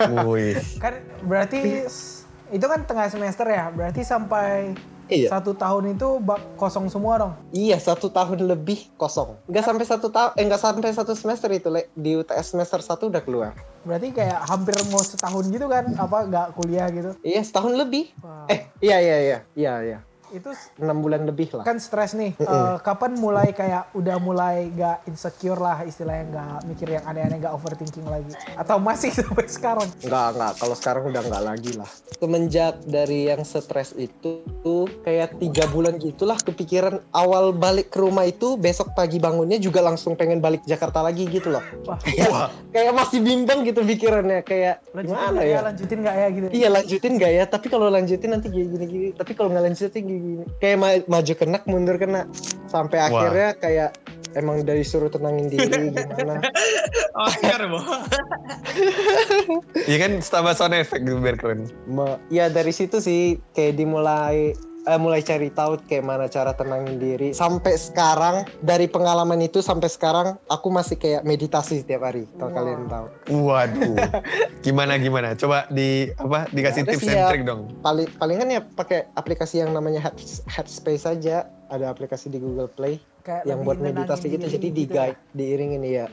Oh. 0.07 0.31
Wih. 0.31 0.55
Kan 0.79 1.03
berarti 1.27 1.83
itu 2.47 2.65
kan 2.65 2.87
tengah 2.87 3.11
semester 3.11 3.43
ya. 3.43 3.67
Berarti 3.67 3.99
sampai 3.99 4.71
iya 5.11 5.27
satu 5.27 5.51
tahun 5.51 5.99
itu 5.99 6.23
bak 6.23 6.55
kosong 6.55 6.87
semua 6.87 7.19
dong. 7.19 7.33
iya 7.51 7.75
satu 7.75 8.07
tahun 8.07 8.47
lebih 8.47 8.87
kosong 8.95 9.35
nggak 9.51 9.59
sampai 9.59 9.83
satu 9.83 10.07
tahun 10.07 10.31
eh 10.39 10.43
nggak 10.47 10.61
sampai 10.63 10.91
satu 10.95 11.11
semester 11.11 11.51
itu 11.51 11.67
Le. 11.67 11.91
di 11.91 12.15
UTS 12.15 12.55
semester 12.55 12.79
satu 12.79 13.11
udah 13.11 13.19
keluar 13.19 13.51
Berarti 13.83 14.15
kayak 14.15 14.39
hampir 14.47 14.71
mau 14.87 15.03
setahun 15.03 15.51
gitu 15.51 15.67
kan? 15.67 15.91
Apa 15.99 16.31
nggak 16.31 16.47
kuliah 16.55 16.87
gitu? 16.95 17.11
iya 17.27 17.43
setahun 17.43 17.75
lebih 17.75 18.07
Wah. 18.23 18.47
eh 18.47 18.71
iya 18.79 19.03
iya 19.03 19.17
iya 19.19 19.37
iya 19.51 19.73
iya 19.83 19.99
Itu 20.31 20.49
enam 20.79 21.03
bulan 21.03 21.27
lebih 21.27 21.51
lah. 21.53 21.63
kan 21.63 21.77
stres 21.77 22.15
nih. 22.15 22.33
Eh, 22.39 22.75
kapan 22.81 23.15
mulai 23.19 23.51
kayak 23.51 23.91
udah 23.93 24.17
mulai 24.17 24.71
gak 24.71 25.03
insecure 25.05 25.59
lah 25.59 25.83
istilahnya 25.83 26.25
nggak 26.31 26.57
mikir 26.67 26.87
yang 26.87 27.03
aneh-aneh 27.03 27.37
gak 27.39 27.53
overthinking 27.53 28.07
lagi 28.07 28.31
atau 28.55 28.79
masih 28.79 29.11
sampai 29.19 29.47
sekarang? 29.47 29.87
Enggak, 30.01 30.27
enggak. 30.35 30.53
Kalau 30.57 30.75
sekarang 30.75 31.03
udah 31.11 31.21
enggak 31.21 31.43
lagi 31.43 31.71
lah. 31.75 31.89
Semenjak 32.15 32.73
dari 32.85 33.27
yang 33.27 33.43
stres 33.43 33.91
itu 33.97 34.41
tuh 34.61 34.85
kayak 35.03 35.41
tiga 35.41 35.65
bulan 35.67 35.97
gitulah 35.97 36.37
kepikiran 36.37 37.01
awal 37.11 37.51
balik 37.51 37.91
ke 37.91 37.99
rumah 37.99 38.23
itu 38.23 38.55
besok 38.55 38.93
pagi 38.93 39.17
bangunnya 39.17 39.57
juga 39.57 39.81
langsung 39.81 40.13
pengen 40.15 40.39
balik 40.39 40.63
Jakarta 40.63 41.01
lagi 41.01 41.27
gitu 41.27 41.49
loh. 41.49 41.63
Wah, 41.83 41.99
Kayak, 42.07 42.53
kayak 42.71 42.93
masih 42.93 43.19
bimbang 43.19 43.65
gitu 43.65 43.81
pikirannya 43.81 44.39
kayak 44.43 44.83
lanjutin 44.93 45.09
gimana 45.11 45.31
nggak 45.33 45.45
ya? 45.47 45.51
ya? 45.51 45.59
Lanjutin 45.65 45.97
nggak 45.99 46.15
ya 46.15 46.27
gitu? 46.29 46.47
Iya 46.51 46.67
lanjutin 46.69 47.11
gak 47.17 47.31
ya? 47.31 47.43
Tapi 47.47 47.67
kalau 47.67 47.87
lanjutin 47.89 48.29
nanti 48.31 48.47
gini 48.47 48.67
gini 48.69 48.85
gini. 48.85 49.07
Tapi 49.15 49.31
kalau 49.33 49.49
nggak 49.49 49.65
lanjutin 49.67 50.01
gini 50.01 50.19
gini. 50.21 50.43
Kayak 50.57 50.77
ma- 50.77 51.05
maju 51.09 51.33
kena 51.33 51.57
mundur 51.65 51.97
kena. 51.97 52.29
Sampai 52.65 53.01
Wah. 53.01 53.09
akhirnya 53.09 53.49
kayak 53.57 53.89
emang 54.31 54.63
dari 54.63 54.79
suruh 54.81 55.09
tenangin 55.09 55.49
diri 55.49 55.67
gimana. 56.15 56.39
Oscar, 57.17 57.67
Bo. 57.67 57.79
Iya 59.81 59.97
kan 59.97 60.11
tambah 60.21 60.53
sound 60.55 60.77
effect 60.77 61.03
biar 61.03 61.35
keren. 61.35 61.67
Ma- 61.85 62.21
ya 62.29 62.47
dari 62.47 62.71
situ 62.71 63.01
sih 63.01 63.41
kayak 63.51 63.75
dimulai 63.75 64.55
eh, 64.83 64.95
mulai 64.95 65.21
cari 65.21 65.49
tahu 65.49 65.77
kayak 65.81 66.01
mana 66.01 66.25
cara 66.25 66.51
tenangin 66.51 66.97
diri 66.97 67.29
sampai 67.31 67.73
sekarang 67.73 68.35
dari 68.59 68.85
pengalaman 68.85 69.37
itu 69.39 69.59
sampai 69.59 69.87
sekarang 69.87 70.27
aku 70.45 70.67
masih 70.67 70.95
kayak 70.95 71.21
meditasi 71.21 71.79
setiap 71.79 72.03
hari 72.03 72.25
kalau 72.33 72.47
Wow. 72.47 72.57
kalian 72.57 72.81
tahu 72.85 73.05
Waduh. 73.41 73.95
Gimana 74.61 74.93
gimana? 74.95 75.33
Coba 75.33 75.65
di 75.67 76.09
apa 76.13 76.45
dikasih 76.47 76.83
Ada 76.83 76.91
tips 76.91 77.05
and 77.05 77.15
ya. 77.15 77.27
trick 77.27 77.43
dong. 77.43 77.61
paling 77.79 78.07
palingan 78.15 78.49
ya 78.49 78.61
pakai 78.63 79.09
aplikasi 79.13 79.59
yang 79.59 79.71
namanya 79.71 80.01
Head, 80.01 80.17
Headspace 80.47 81.05
aja 81.07 81.45
ada 81.71 81.89
aplikasi 81.89 82.27
di 82.27 82.37
Google 82.37 82.67
Play 82.67 82.99
Kayak 83.21 83.45
yang 83.45 83.61
buat 83.61 83.77
meditasi 83.77 84.33
gitu 84.33 84.49
jadi 84.49 84.67
di 84.73 84.83
gitu 84.85 84.97
ya. 84.97 85.13
guide 85.13 85.19
diiringin 85.37 85.83
ya 85.85 86.07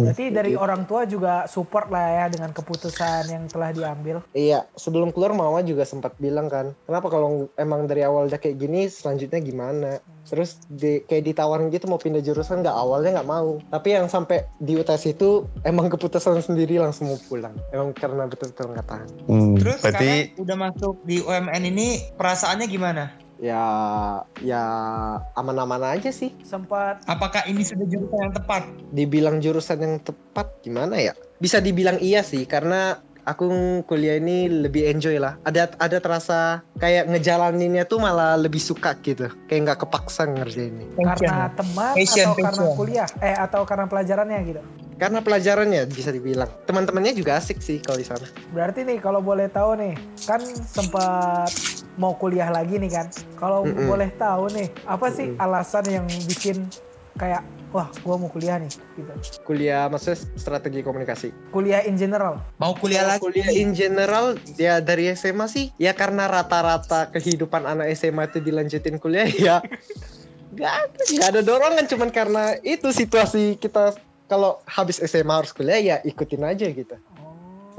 Berarti 0.00 0.24
dari 0.32 0.52
orang 0.56 0.84
tua 0.88 1.04
juga 1.04 1.44
support 1.46 1.92
lah 1.92 2.24
ya 2.24 2.26
dengan 2.32 2.50
keputusan 2.50 3.30
yang 3.30 3.44
telah 3.46 3.70
diambil. 3.70 4.24
Iya, 4.32 4.66
sebelum 4.74 5.12
keluar 5.14 5.36
mama 5.36 5.60
juga 5.62 5.84
sempat 5.84 6.16
bilang 6.18 6.48
kan, 6.48 6.72
kenapa 6.88 7.12
kalau 7.12 7.46
emang 7.60 7.86
dari 7.86 8.02
awal 8.02 8.26
udah 8.26 8.40
kayak 8.40 8.58
gini, 8.58 8.88
selanjutnya 8.88 9.38
gimana? 9.38 10.00
Terus 10.26 10.60
di, 10.68 11.02
kayak 11.04 11.32
ditawarin 11.32 11.72
gitu 11.72 11.88
mau 11.88 12.00
pindah 12.00 12.22
jurusan 12.22 12.62
nggak 12.64 12.76
awalnya 12.76 13.20
nggak 13.20 13.30
mau, 13.30 13.60
tapi 13.72 13.96
yang 13.96 14.06
sampai 14.06 14.46
di 14.60 14.76
UTS 14.76 15.16
itu 15.16 15.46
emang 15.64 15.88
keputusan 15.88 16.42
sendiri 16.42 16.78
langsung 16.80 17.10
mau 17.10 17.20
pulang, 17.28 17.54
emang 17.72 17.94
karena 17.96 18.28
betul-betul 18.28 18.72
nggak 18.76 18.86
tahan. 18.88 19.08
Hmm, 19.26 19.54
Terus 19.58 19.78
berarti 19.82 20.10
sekarang 20.10 20.42
udah 20.42 20.56
masuk 20.56 20.94
di 21.04 21.16
UMN 21.24 21.62
ini 21.66 21.88
perasaannya 22.14 22.66
gimana? 22.68 23.04
Ya, 23.40 23.64
ya 24.44 24.62
aman-aman 25.32 25.96
aja 25.96 26.12
sih. 26.12 26.36
Sempat 26.44 27.00
Apakah 27.08 27.48
ini 27.48 27.64
sudah 27.64 27.88
jurusan 27.88 28.20
yang 28.20 28.34
tepat? 28.36 28.62
Dibilang 28.92 29.36
jurusan 29.40 29.80
yang 29.80 29.96
tepat 30.04 30.60
gimana 30.60 31.00
ya? 31.00 31.16
Bisa 31.40 31.56
dibilang 31.56 31.96
iya 32.04 32.20
sih, 32.20 32.44
karena 32.44 33.00
aku 33.24 33.48
kuliah 33.84 34.16
ini 34.16 34.48
lebih 34.48 34.88
enjoy 34.90 35.16
lah. 35.20 35.36
Ada 35.44 35.74
ada 35.76 35.98
terasa 36.00 36.60
kayak 36.78 37.08
ngejalaninnya 37.10 37.84
tuh 37.84 38.00
malah 38.00 38.36
lebih 38.36 38.60
suka 38.60 38.96
gitu. 39.00 39.28
Kayak 39.48 39.60
nggak 39.72 39.78
kepaksa 39.86 40.28
ngerjainnya. 40.28 40.86
karena 40.96 41.48
teman 41.54 41.92
Passion, 41.96 42.26
atau 42.30 42.36
karena 42.36 42.62
passion. 42.62 42.76
kuliah 42.78 43.08
eh 43.20 43.36
atau 43.36 43.60
karena 43.66 43.86
pelajarannya 43.88 44.40
gitu. 44.46 44.62
Karena 45.00 45.24
pelajarannya 45.24 45.88
bisa 45.88 46.12
dibilang. 46.12 46.52
Teman-temannya 46.68 47.16
juga 47.16 47.40
asik 47.40 47.64
sih 47.64 47.80
kalau 47.80 47.96
di 47.96 48.04
sana. 48.04 48.28
Berarti 48.52 48.84
nih 48.84 49.00
kalau 49.00 49.24
boleh 49.24 49.48
tahu 49.48 49.80
nih, 49.80 49.96
kan 50.28 50.44
sempat 50.68 51.48
mau 51.96 52.12
kuliah 52.20 52.52
lagi 52.52 52.76
nih 52.76 52.92
kan. 52.92 53.06
Kalau 53.40 53.64
Mm-mm. 53.64 53.88
boleh 53.88 54.12
tahu 54.20 54.52
nih, 54.52 54.68
apa 54.84 55.08
sih 55.08 55.32
alasan 55.40 55.88
yang 55.88 56.04
bikin 56.28 56.68
kayak 57.18 57.42
wah 57.70 57.86
gua 58.02 58.18
mau 58.18 58.30
kuliah 58.30 58.58
nih 58.58 58.70
gitu. 58.70 59.12
Kuliah 59.46 59.86
maksudnya 59.86 60.18
strategi 60.34 60.82
komunikasi. 60.82 61.30
Kuliah 61.54 61.86
in 61.86 61.94
general. 61.94 62.42
Mau 62.58 62.74
kuliah 62.74 63.06
lagi? 63.06 63.22
Kuliah 63.22 63.50
in 63.54 63.74
general 63.74 64.34
ya 64.58 64.82
dari 64.82 65.10
SMA 65.14 65.46
sih 65.46 65.70
ya 65.78 65.94
karena 65.94 66.26
rata-rata 66.26 67.10
kehidupan 67.14 67.66
anak 67.66 67.94
SMA 67.94 68.26
itu 68.30 68.38
dilanjutin 68.42 68.98
kuliah 68.98 69.26
ya 69.46 69.62
nggak 70.50 70.74
ada 70.74 71.00
nggak 71.14 71.28
ada 71.30 71.40
dorongan 71.46 71.86
cuman 71.86 72.10
karena 72.10 72.58
itu 72.66 72.90
situasi 72.90 73.54
kita 73.54 73.94
kalau 74.26 74.58
habis 74.66 74.98
SMA 75.02 75.30
harus 75.30 75.54
kuliah 75.54 75.78
ya 75.78 75.96
ikutin 76.02 76.42
aja 76.46 76.66
gitu. 76.70 76.94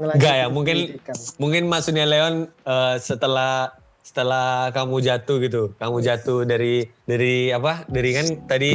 Ngelanjutin 0.00 0.24
Enggak 0.24 0.34
ya, 0.40 0.46
mungkin 0.48 0.76
pendidikan. 0.88 1.16
mungkin 1.36 1.62
maksudnya 1.68 2.04
Leon 2.08 2.34
eh, 2.48 2.96
setelah 2.96 3.76
setelah 4.02 4.46
kamu 4.68 4.98
jatuh 5.00 5.36
gitu, 5.38 5.62
kamu 5.76 5.96
jatuh 5.98 6.42
dari 6.42 6.74
dari 7.02 7.48
apa? 7.48 7.86
Dari 7.86 8.10
kan 8.12 8.26
tadi 8.44 8.70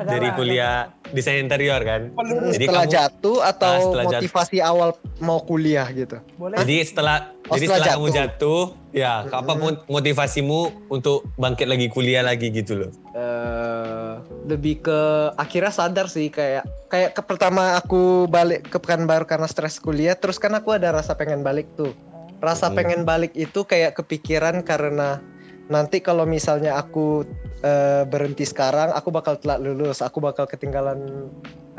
dari 0.00 0.28
kuliah 0.32 0.86
desain 1.08 1.40
interior 1.40 1.80
kan. 1.80 2.14
Jadi 2.48 2.64
setelah 2.64 2.84
kamu 2.84 2.94
jatuh 2.94 3.38
atau 3.42 3.68
Ah, 3.68 3.80
setelah 3.80 4.04
jatuh. 4.06 4.22
motivasi 4.22 4.58
awal 4.60 4.88
mau 5.18 5.38
kuliah 5.40 5.86
gitu. 5.88 6.22
Boleh? 6.34 6.56
jadi 6.56 6.76
setelah 6.82 7.16
Oh, 7.42 7.56
jadi 7.56 7.64
setelah 7.66 7.80
setelah 7.80 7.96
kamu 7.96 8.06
jatuh. 8.08 8.20
jatuh, 8.20 8.60
ya 8.92 9.12
apa 9.26 9.52
mo- 9.54 9.82
motivasimu 9.88 10.60
untuk 10.86 11.18
bangkit 11.34 11.64
lagi 11.64 11.88
kuliah 11.88 12.20
lagi 12.20 12.48
gitu 12.48 12.76
loh. 12.76 12.90
eh 13.12 14.14
lebih 14.44 14.80
ke 14.80 15.00
akhirnya 15.34 15.70
sadar 15.70 16.06
sih 16.06 16.28
kayak 16.28 16.62
kayak 16.86 17.12
ke 17.12 17.20
pertama 17.20 17.74
aku 17.74 18.24
balik 18.26 18.64
ke 18.64 18.76
Pekanbaru 18.76 19.24
karena 19.24 19.44
stres 19.44 19.76
kuliah 19.76 20.12
terus 20.12 20.36
kan 20.36 20.50
aku 20.50 20.70
ada 20.70 20.92
rasa 20.92 21.12
pengen 21.12 21.40
balik 21.40 21.66
tuh 21.74 21.92
rasa 22.38 22.70
Hmm. 22.70 22.76
pengen 22.78 23.02
balik 23.02 23.34
itu 23.34 23.66
kayak 23.66 23.98
kepikiran 23.98 24.62
karena 24.62 25.18
nanti 25.68 26.00
kalau 26.00 26.24
misalnya 26.24 26.78
aku 26.80 27.26
eh, 27.58 28.06
berhenti 28.06 28.46
sekarang 28.46 28.94
aku 28.94 29.10
bakal 29.10 29.34
telat 29.34 29.58
lulus. 29.58 29.98
Aku 29.98 30.22
bakal 30.22 30.46
ketinggalan 30.46 31.26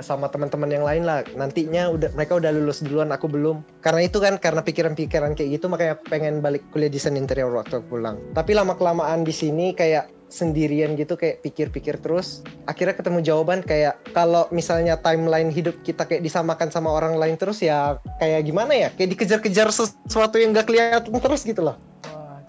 sama 0.04 0.28
teman-teman 0.32 0.68
yang 0.72 0.84
lain 0.84 1.04
lah. 1.08 1.24
Nantinya 1.36 1.92
udah 1.92 2.12
mereka 2.16 2.36
udah 2.36 2.51
lulus 2.51 2.84
duluan 2.84 3.12
aku 3.12 3.32
belum. 3.32 3.63
Karena 3.80 4.04
itu 4.04 4.20
kan 4.20 4.36
karena 4.39 4.60
pikiran-pikiran 4.60 5.39
kayak 5.39 5.60
gitu 5.60 5.72
makanya 5.72 5.96
pengen 6.08 6.44
balik 6.44 6.63
kuliah 6.72 6.92
desain 6.92 7.16
interior 7.16 7.51
waktu 7.51 7.80
aku 7.80 7.96
pulang. 8.00 8.20
Tapi 8.36 8.51
lama 8.56 8.75
kelamaan 8.75 9.24
di 9.24 9.32
sini 9.32 9.72
kayak 9.72 10.19
sendirian 10.29 10.93
gitu 10.93 11.17
kayak 11.17 11.41
pikir-pikir 11.41 11.98
terus 12.00 12.45
akhirnya 12.69 12.95
ketemu 12.95 13.19
jawaban 13.25 13.65
kayak 13.65 13.98
kalau 14.13 14.45
misalnya 14.53 14.95
timeline 15.01 15.50
hidup 15.50 15.75
kita 15.81 16.05
kayak 16.05 16.21
disamakan 16.21 16.69
sama 16.69 16.93
orang 16.93 17.17
lain 17.17 17.36
terus 17.36 17.59
ya 17.65 17.98
kayak 18.21 18.45
gimana 18.45 18.71
ya 18.71 18.89
kayak 18.93 19.17
dikejar-kejar 19.17 19.74
sesuatu 19.74 20.38
yang 20.38 20.53
gak 20.53 20.69
kelihatan 20.69 21.17
terus 21.17 21.41
gitu 21.41 21.65
loh 21.65 21.75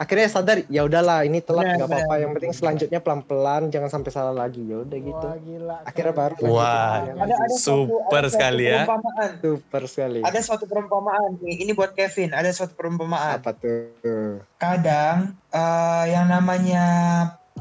akhirnya 0.01 0.33
sadar 0.33 0.65
ya 0.73 0.89
udahlah 0.89 1.29
ini 1.29 1.45
telat 1.45 1.77
nggak 1.77 1.85
apa-apa 1.93 2.15
yang 2.25 2.33
penting 2.33 2.57
selanjutnya 2.57 3.05
pelan-pelan 3.05 3.69
jangan 3.69 3.93
sampai 3.93 4.09
salah 4.09 4.33
lagi 4.33 4.65
ya 4.65 4.81
udah 4.81 4.97
gitu 4.97 5.27
wah, 5.29 5.37
gila. 5.45 5.77
akhirnya 5.85 6.15
baru. 6.17 6.35
Wah. 6.49 6.97
Ada 7.05 7.35
ada 7.37 7.57
Super 7.61 7.85
suatu, 7.93 8.17
ada 8.17 8.29
sekali 8.33 8.65
suatu 8.65 8.73
ya. 8.73 8.81
Perumpamaan. 8.81 9.31
super 9.45 9.83
sekali 9.85 10.21
Ada 10.25 10.41
suatu 10.41 10.65
perumpamaan 10.65 11.31
nih. 11.45 11.57
Ini 11.69 11.73
buat 11.77 11.93
Kevin. 11.93 12.33
Ada 12.33 12.49
suatu 12.57 12.73
perumpamaan. 12.73 13.45
apa 13.45 13.53
tuh 13.53 14.41
Kadang 14.57 15.37
eh, 15.53 16.05
yang 16.17 16.33
namanya 16.33 16.85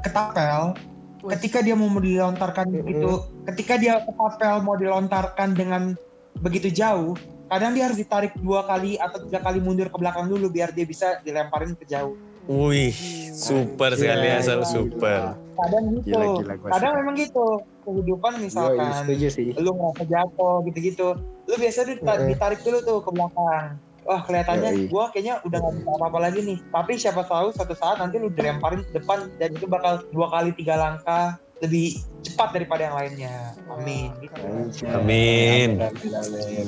ketapel 0.02 0.74
Wih. 1.20 1.36
ketika 1.36 1.60
dia 1.60 1.76
mau 1.76 1.92
dilontarkan 1.92 2.72
Mm-mm. 2.72 2.80
begitu, 2.84 3.12
ketika 3.52 3.74
dia 3.76 3.94
ketapel 4.08 4.64
mau 4.64 4.80
dilontarkan 4.80 5.52
dengan 5.52 5.94
begitu 6.40 6.72
jauh, 6.72 7.20
kadang 7.52 7.76
dia 7.76 7.92
harus 7.92 8.00
ditarik 8.00 8.32
dua 8.40 8.64
kali 8.64 8.96
atau 8.96 9.20
tiga 9.28 9.44
kali 9.44 9.60
mundur 9.60 9.92
ke 9.92 9.98
belakang 10.00 10.32
dulu 10.32 10.48
biar 10.48 10.72
dia 10.72 10.88
bisa 10.88 11.20
dilemparin 11.22 11.76
ke 11.76 11.84
jauh. 11.84 12.16
Wih, 12.50 12.96
super 13.30 13.94
Gila, 13.94 14.00
sekali 14.00 14.28
gila, 14.32 14.40
asal 14.42 14.60
gila. 14.64 14.72
super. 14.72 15.22
Kadang 15.60 15.84
gitu. 15.92 16.08
Gila, 16.08 16.26
gila, 16.40 16.54
gua 16.56 16.70
kadang 16.72 16.94
memang 17.04 17.16
gitu. 17.20 17.48
Kehidupan 17.80 18.34
misalkan 18.38 18.92
sih 19.34 19.50
lu 19.58 19.72
ngerasa 19.74 20.04
jatuh 20.06 20.56
gitu-gitu, 20.70 21.08
lu 21.20 21.56
biasa 21.58 21.80
dita- 21.84 22.22
Mm-mm. 22.22 22.30
ditarik 22.32 22.60
dulu 22.64 22.78
tuh 22.86 22.98
ke 23.04 23.10
belakang. 23.12 23.66
Wah 24.10 24.26
kelihatannya 24.26 24.70
Yoi. 24.74 24.86
gua 24.90 25.14
kayaknya 25.14 25.38
udah 25.46 25.62
gak 25.62 25.74
bisa 25.78 25.90
apa-apa 26.02 26.18
lagi 26.18 26.40
nih. 26.42 26.58
Tapi 26.74 26.98
siapa 26.98 27.22
tahu 27.30 27.54
suatu 27.54 27.78
saat 27.78 28.02
nanti 28.02 28.18
lu 28.18 28.34
dilemparin 28.34 28.82
ke 28.82 28.98
depan 28.98 29.30
dan 29.38 29.54
itu 29.54 29.70
bakal 29.70 30.02
dua 30.10 30.34
kali 30.34 30.50
tiga 30.58 30.74
langkah 30.82 31.38
lebih 31.62 32.02
cepat 32.26 32.58
daripada 32.58 32.90
yang 32.90 32.96
lainnya. 32.98 33.54
Amin. 33.70 34.10
Gitu. 34.18 34.42
Amin. 34.90 35.78
Amin, 35.78 36.14
amin. 36.18 36.68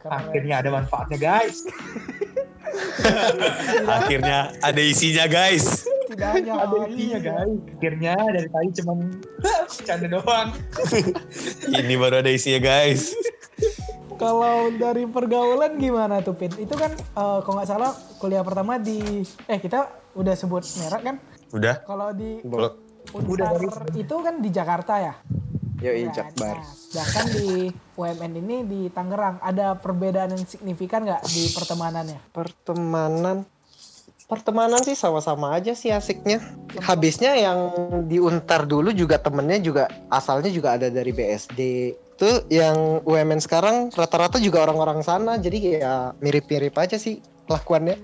Keren. 0.00 0.16
Akhirnya 0.16 0.54
ada 0.64 0.70
manfaatnya 0.72 1.18
guys. 1.20 1.62
Akhirnya 4.00 4.56
ada 4.64 4.80
isinya 4.80 5.28
guys. 5.28 5.84
Tidak 6.08 6.30
hanya 6.40 6.54
ada 6.64 6.76
isinya 6.88 7.20
guys. 7.20 7.54
Akhirnya 7.76 8.14
dari 8.16 8.48
tadi 8.48 8.68
cuman 8.80 8.98
canda 9.86 10.06
doang. 10.08 10.48
Ini 11.84 11.94
baru 12.00 12.24
ada 12.24 12.30
isinya 12.32 12.64
guys. 12.64 13.12
Kalau 14.22 14.70
dari 14.78 15.04
pergaulan 15.10 15.74
gimana 15.82 16.22
tuh 16.22 16.38
Pin? 16.38 16.54
Itu 16.54 16.78
kan 16.78 16.94
eh, 16.94 17.38
kalau 17.42 17.54
nggak 17.58 17.68
salah 17.68 17.90
kuliah 18.22 18.46
pertama 18.46 18.78
di 18.78 19.26
eh 19.50 19.58
kita 19.58 19.90
udah 20.14 20.34
sebut 20.38 20.62
merek 20.78 21.02
kan? 21.02 21.16
Udah. 21.50 21.82
Kalau 21.82 22.14
di 22.14 22.38
Udah 23.12 23.50
Unsar 23.58 23.90
itu 23.98 24.14
kan 24.22 24.38
di 24.38 24.48
Jakarta 24.54 24.94
ya? 25.02 25.14
Yoi, 25.82 26.06
Nah, 26.06 26.14
Jakbar. 26.14 26.62
nah, 26.62 26.70
Sedangkan 26.70 27.26
di 27.34 27.48
UMN 27.98 28.32
ini 28.38 28.56
di 28.62 28.80
Tangerang 28.94 29.42
ada 29.42 29.74
perbedaan 29.74 30.38
yang 30.38 30.46
signifikan 30.46 31.02
nggak 31.02 31.26
di 31.26 31.50
pertemanannya? 31.50 32.22
Pertemanan 32.30 33.42
pertemanan 34.30 34.80
sih 34.80 34.96
sama-sama 34.96 35.52
aja 35.52 35.74
sih 35.76 35.92
asiknya. 35.92 36.40
Habisnya 36.80 37.36
yang 37.36 37.58
diuntar 38.08 38.64
dulu 38.64 38.94
juga 38.94 39.20
temennya 39.20 39.60
juga 39.60 39.84
asalnya 40.08 40.48
juga 40.48 40.78
ada 40.78 40.88
dari 40.88 41.12
BSD. 41.12 41.60
Itu 42.22 42.46
yang 42.54 43.02
UMN 43.02 43.42
sekarang 43.42 43.90
rata-rata 43.90 44.38
juga 44.38 44.62
orang-orang 44.62 45.02
sana. 45.02 45.42
Jadi 45.42 45.82
ya 45.82 46.14
mirip-mirip 46.22 46.70
aja 46.78 46.94
sih 46.94 47.18
kelakuannya. 47.50 47.98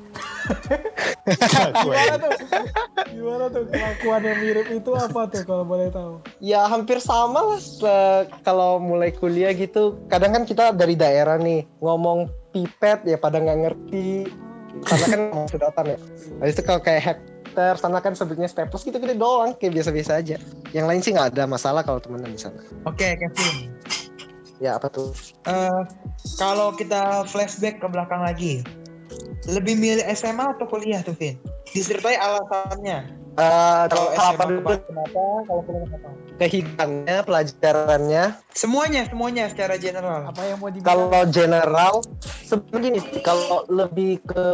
Gimana 1.87 2.15
tuh? 2.19 2.33
Gimana 3.15 3.45
tuh 3.47 3.63
kelakuan 3.71 4.23
yang 4.27 4.39
mirip 4.43 4.67
itu 4.75 4.91
apa 4.91 5.31
tuh 5.31 5.47
kalau 5.47 5.63
boleh 5.63 5.95
tahu? 5.95 6.19
Ya 6.43 6.67
hampir 6.67 6.99
sama 6.99 7.47
lah 7.47 8.27
kalau 8.43 8.83
mulai 8.83 9.15
kuliah 9.15 9.55
gitu. 9.55 9.95
Kadang 10.11 10.35
kan 10.35 10.43
kita 10.43 10.75
dari 10.75 10.99
daerah 10.99 11.39
nih 11.39 11.63
ngomong 11.79 12.27
pipet 12.51 13.07
ya 13.07 13.23
pada 13.23 13.39
nggak 13.39 13.71
ngerti. 13.71 14.27
Karena 14.83 15.07
kan 15.15 15.21
ngomong 15.31 15.47
sedotan 15.47 15.95
ya. 15.95 15.99
Habis 16.43 16.59
itu 16.59 16.63
kalau 16.67 16.83
kayak 16.83 17.03
hektar 17.07 17.79
sana 17.79 18.03
kan 18.03 18.19
sebutnya 18.19 18.51
staples 18.51 18.83
gitu 18.83 18.99
gitu 18.99 19.15
doang 19.15 19.55
kayak 19.55 19.79
biasa-biasa 19.79 20.19
aja. 20.19 20.43
Yang 20.75 20.87
lain 20.91 21.01
sih 21.07 21.15
nggak 21.15 21.39
ada 21.39 21.47
masalah 21.47 21.87
kalau 21.87 22.03
temenan 22.03 22.35
di 22.35 22.43
sana. 22.43 22.59
Oke, 22.83 23.15
Kevin. 23.15 23.78
Ya 24.59 24.75
apa 24.75 24.91
tuh? 24.91 25.15
Eh, 25.47 25.81
kalau 26.35 26.75
kita 26.75 27.23
flashback 27.31 27.79
ke 27.79 27.87
belakang 27.87 28.27
lagi, 28.27 28.67
lebih 29.47 29.79
milih 29.79 30.03
SMA 30.13 30.59
atau 30.59 30.67
kuliah 30.67 30.99
tuh, 31.01 31.15
Vin? 31.15 31.39
Disertai 31.71 32.19
alasannya. 32.19 33.15
Eh 33.39 33.83
Kalau 33.87 34.11
kalau 34.11 34.11
apa 34.11 34.35
SMA 34.35 34.45
dulu 34.51 34.61
ke- 34.67 34.83
kenapa? 34.83 35.23
Kalau 35.47 35.63
kuliah 35.63 35.87
kenapa? 35.87 36.09
kehidupannya, 36.39 37.17
pelajarannya. 37.27 38.25
Semuanya, 38.55 39.03
semuanya 39.11 39.45
secara 39.51 39.75
general. 39.75 40.31
Apa 40.31 40.43
yang 40.47 40.59
mau 40.63 40.71
dibilang? 40.71 40.87
Kalau 40.87 41.23
general, 41.31 41.95
sebenarnya 42.47 42.83
gini, 42.91 43.01
kalau 43.23 43.67
lebih 43.67 44.23
ke 44.23 44.47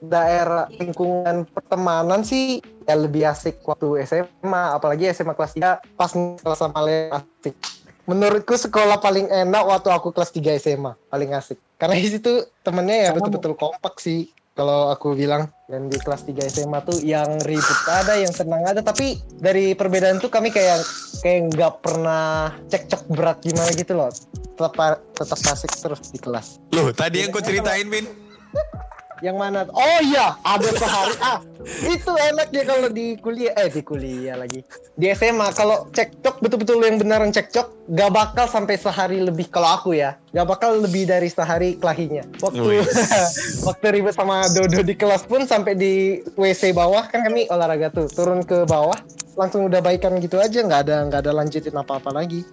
daerah 0.00 0.68
lingkungan 0.76 1.48
pertemanan 1.48 2.20
sih 2.20 2.60
ya 2.84 2.94
lebih 2.96 3.24
asik 3.28 3.64
waktu 3.64 4.04
SMA, 4.04 4.62
apalagi 4.76 5.08
SMA 5.12 5.32
kelas 5.32 5.56
3 5.56 5.80
pas 5.96 6.12
kelas 6.12 6.56
sama 6.60 6.80
asik. 6.84 7.56
Menurutku 8.06 8.54
sekolah 8.54 9.02
paling 9.02 9.26
enak 9.26 9.62
waktu 9.66 9.90
aku 9.90 10.14
kelas 10.14 10.30
3 10.30 10.62
SMA, 10.62 10.94
paling 11.10 11.30
asik. 11.34 11.58
Karena 11.74 11.98
di 11.98 12.06
situ 12.06 12.46
temennya 12.62 13.10
ya 13.10 13.10
betul-betul 13.12 13.58
kompak 13.58 13.98
sih. 13.98 14.30
Kalau 14.56 14.88
aku 14.88 15.12
bilang 15.12 15.52
dan 15.68 15.92
di 15.92 16.00
kelas 16.00 16.24
3 16.24 16.48
SMA 16.48 16.78
tuh 16.86 16.96
yang 17.04 17.28
ribut 17.44 17.80
ada, 17.90 18.16
yang 18.16 18.32
senang 18.32 18.64
ada, 18.64 18.80
tapi 18.80 19.20
dari 19.36 19.76
perbedaan 19.76 20.16
tuh 20.16 20.32
kami 20.32 20.48
kayak 20.48 20.80
kayak 21.20 21.52
nggak 21.52 21.72
pernah 21.84 22.54
cekcok 22.72 23.02
berat 23.12 23.38
gimana 23.44 23.68
gitu 23.76 23.92
loh. 23.92 24.08
Tetap 24.56 25.02
tetap 25.12 25.38
asik 25.52 25.76
terus 25.76 26.00
di 26.08 26.18
kelas. 26.22 26.62
Loh, 26.72 26.88
tadi 26.96 27.20
yang 27.20 27.34
kau 27.34 27.44
ceritain, 27.44 27.84
Min. 27.84 28.08
Yang 29.24 29.36
mana? 29.40 29.60
Oh 29.72 29.98
iya, 30.04 30.36
ada 30.44 30.68
sehari. 30.76 31.16
Ah, 31.24 31.40
itu 31.88 32.12
enaknya 32.12 32.62
kalau 32.68 32.88
di 32.92 33.16
kuliah. 33.16 33.56
Eh, 33.56 33.72
di 33.72 33.80
kuliah 33.80 34.36
lagi. 34.36 34.60
Di 34.92 35.08
SMA, 35.16 35.48
kalau 35.56 35.88
cekcok 35.92 36.44
betul-betul 36.44 36.84
yang 36.84 37.00
beneran 37.00 37.32
cekcok, 37.32 37.96
gak 37.96 38.12
bakal 38.12 38.44
sampai 38.44 38.76
sehari 38.76 39.24
lebih 39.24 39.48
kalau 39.48 39.72
aku 39.72 39.96
ya. 39.96 40.20
Gak 40.36 40.44
bakal 40.44 40.84
lebih 40.84 41.08
dari 41.08 41.32
sehari 41.32 41.80
kelahinya. 41.80 42.28
Waktu 42.44 42.84
waktu 43.68 43.86
ribet 43.88 44.12
sama 44.12 44.44
Dodo 44.52 44.84
di 44.84 44.92
kelas 44.92 45.24
pun 45.24 45.48
sampai 45.48 45.72
di 45.72 46.20
WC 46.36 46.76
bawah 46.76 47.08
kan 47.08 47.24
kami 47.24 47.48
olahraga 47.48 47.88
tuh. 47.88 48.12
Turun 48.12 48.44
ke 48.44 48.68
bawah, 48.68 48.96
langsung 49.40 49.64
udah 49.64 49.80
baikan 49.80 50.20
gitu 50.20 50.36
aja. 50.36 50.60
Nggak 50.60 50.92
ada 50.92 50.96
nggak 51.08 51.20
ada 51.24 51.32
lanjutin 51.32 51.72
apa-apa 51.72 52.12
lagi. 52.12 52.44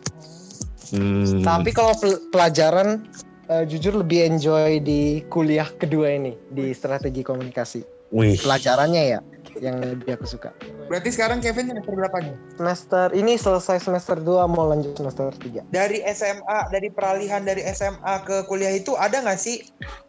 Hmm. 0.94 1.42
Tapi 1.42 1.74
kalau 1.74 1.92
pel- 1.98 2.22
pelajaran 2.30 3.04
eh, 3.54 3.64
jujur 3.70 4.02
lebih 4.02 4.26
enjoy 4.26 4.82
di 4.82 5.22
kuliah 5.30 5.70
kedua 5.78 6.10
ini 6.18 6.34
di 6.50 6.74
strategi 6.74 7.22
komunikasi. 7.22 7.82
Wih. 8.14 8.38
Pelajarannya 8.38 9.04
ya 9.10 9.20
yang 9.62 9.82
lebih 9.82 10.18
aku 10.18 10.26
suka. 10.26 10.54
Berarti 10.90 11.14
sekarang 11.14 11.42
Kevin 11.42 11.70
semester 11.70 11.94
berapa 11.94 12.18
nih? 12.22 12.36
Semester 12.58 13.08
ini 13.14 13.34
selesai 13.38 13.78
semester 13.82 14.18
2 14.18 14.50
mau 14.50 14.70
lanjut 14.70 14.94
semester 14.98 15.30
3. 15.34 15.70
Dari 15.70 16.02
SMA, 16.14 16.60
dari 16.74 16.90
peralihan 16.90 17.42
dari 17.46 17.62
SMA 17.74 18.16
ke 18.26 18.46
kuliah 18.50 18.74
itu 18.74 18.98
ada 18.98 19.22
nggak 19.22 19.40
sih 19.42 19.66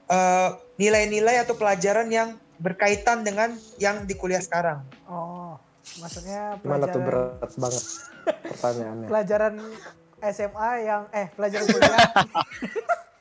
eh, 0.09 0.49
nilai-nilai 0.81 1.45
atau 1.45 1.57
pelajaran 1.57 2.09
yang 2.09 2.37
berkaitan 2.61 3.25
dengan 3.27 3.57
yang 3.81 4.05
di 4.09 4.15
kuliah 4.17 4.41
sekarang? 4.41 4.85
Oh, 5.09 5.57
maksudnya 6.01 6.57
Gimana 6.61 6.89
tuh 6.89 7.01
pelajaran 7.01 7.09
berat 7.09 7.53
banget 7.61 7.85
pertanyaannya. 8.25 9.07
pelajaran 9.09 9.55
SMA 10.25 10.71
yang 10.85 11.03
eh 11.13 11.27
pelajaran 11.37 11.67
kuliah. 11.69 11.99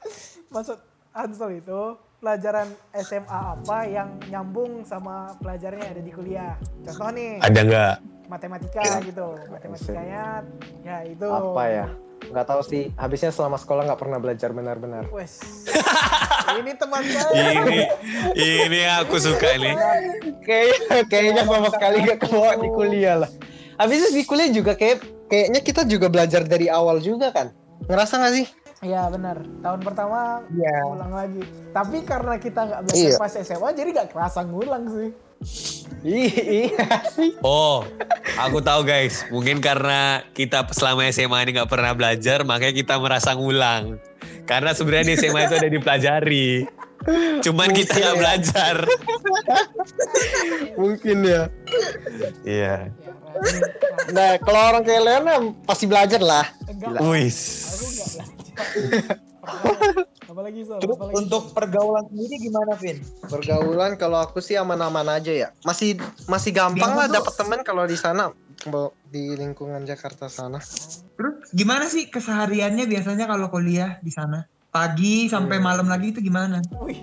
Maksud 0.54 0.78
Hansel 1.14 1.66
itu 1.66 1.82
pelajaran 2.22 2.70
SMA 2.94 3.40
apa 3.58 3.78
yang 3.90 4.10
nyambung 4.30 4.86
sama 4.86 5.34
pelajaran 5.42 5.82
yang 5.82 5.92
ada 5.98 6.04
di 6.06 6.12
kuliah. 6.14 6.54
Contoh 6.86 7.10
nih, 7.10 7.42
Ada 7.42 7.60
nggak? 7.66 7.96
matematika 8.32 8.86
gitu. 9.04 9.28
Matematikanya 9.52 10.46
ya 10.86 10.98
itu. 11.10 11.28
Apa 11.28 11.64
ya? 11.68 11.86
Nggak 12.30 12.46
tahu 12.48 12.62
sih. 12.64 12.84
Habisnya 12.96 13.34
selama 13.34 13.58
sekolah 13.60 13.84
nggak 13.90 14.00
pernah 14.00 14.18
belajar 14.22 14.50
benar-benar. 14.56 15.10
Wes. 15.12 15.42
ini 16.62 16.72
teman 16.78 17.02
saya. 17.04 17.34
Ini, 17.66 17.82
ini 18.38 18.80
aku 19.04 19.18
suka 19.20 19.58
nih. 19.60 19.76
Kayaknya 20.46 21.02
kayaknya 21.10 21.42
sama 21.50 21.70
sekali 21.74 21.98
nggak 22.08 22.20
kebawa 22.24 22.52
di 22.62 22.70
kuliah 22.72 23.16
lah. 23.26 23.30
Habisnya 23.82 24.14
di 24.16 24.24
kuliah 24.24 24.50
juga 24.54 24.78
kayak 24.78 25.02
kayaknya 25.28 25.60
kita 25.66 25.82
juga 25.90 26.08
belajar 26.14 26.46
dari 26.46 26.70
awal 26.70 27.02
juga 27.02 27.34
kan. 27.34 27.52
Ngerasa 27.90 28.22
nggak 28.22 28.34
sih? 28.38 28.48
Iya 28.84 29.08
benar. 29.08 29.38
Tahun 29.64 29.80
pertama 29.80 30.44
Iya. 30.50 30.76
ngulang 30.84 31.12
lagi. 31.12 31.42
Tapi 31.72 31.98
karena 32.04 32.36
kita 32.36 32.60
nggak 32.62 32.82
belajar 32.84 33.08
Iya. 33.08 33.18
pas 33.18 33.34
SMA, 33.34 33.70
jadi 33.72 33.90
nggak 33.92 34.10
kerasa 34.12 34.40
ngulang 34.44 34.84
sih. 34.86 35.10
Ih, 36.04 36.32
Iya 36.68 36.88
sih. 37.10 37.32
Oh, 37.40 37.88
aku 38.36 38.60
tahu 38.60 38.84
guys. 38.84 39.24
Mungkin 39.30 39.60
karena 39.60 40.28
kita 40.32 40.68
selama 40.70 41.08
SMA 41.08 41.40
ini 41.42 41.52
nggak 41.54 41.72
pernah 41.72 41.96
belajar, 41.96 42.44
makanya 42.44 42.76
kita 42.76 42.96
merasa 42.98 43.32
ngulang. 43.34 44.04
Karena 44.44 44.76
sebenarnya 44.76 45.08
di 45.10 45.18
SMA 45.18 45.48
itu 45.48 45.56
ada 45.56 45.70
dipelajari. 45.70 46.68
Cuman 47.40 47.72
kita 47.72 47.96
nggak 47.96 48.18
belajar. 48.18 48.76
Mungkin 50.76 51.18
ya. 51.24 51.44
Iya. 52.44 52.76
Ya, 52.88 53.12
Rani, 53.34 53.60
Nah, 54.14 54.32
kalau 54.40 54.62
orang 54.70 54.84
kayak 54.84 55.02
Leona 55.02 55.34
pasti 55.64 55.86
belajar 55.86 56.22
lah. 56.22 56.46
enggak. 56.64 57.02
Wis. 57.02 57.40
Aku. 58.20 58.33
Apalagi 60.24 60.64
so, 60.64 60.80
Terus 60.80 60.96
apalagi 60.96 61.16
untuk 61.20 61.52
pergaulan 61.52 62.08
sendiri 62.08 62.36
gimana, 62.40 62.74
Vin? 62.80 62.98
Pergaulan 63.28 64.00
kalau 64.00 64.24
aku 64.24 64.40
sih 64.40 64.56
aman-aman 64.56 65.04
aja 65.12 65.30
ya. 65.30 65.48
Masih 65.68 66.00
masih 66.32 66.56
gampang 66.56 66.96
lah 66.96 67.12
dapat 67.12 67.34
teman 67.36 67.60
kalau 67.62 67.84
di 67.84 68.00
sana 68.00 68.32
di 69.12 69.36
lingkungan 69.36 69.84
Jakarta 69.84 70.32
sana. 70.32 70.64
Terus 71.20 71.52
gimana 71.52 71.92
sih 71.92 72.08
kesehariannya 72.08 72.88
biasanya 72.88 73.28
kalau 73.28 73.52
kuliah 73.52 74.00
di 74.00 74.10
sana? 74.10 74.48
Pagi 74.74 75.30
sampai 75.30 75.62
Hmm. 75.62 75.66
malam 75.70 75.86
lagi 75.86 76.16
itu 76.16 76.24
gimana? 76.24 76.58
Wih, 76.82 76.98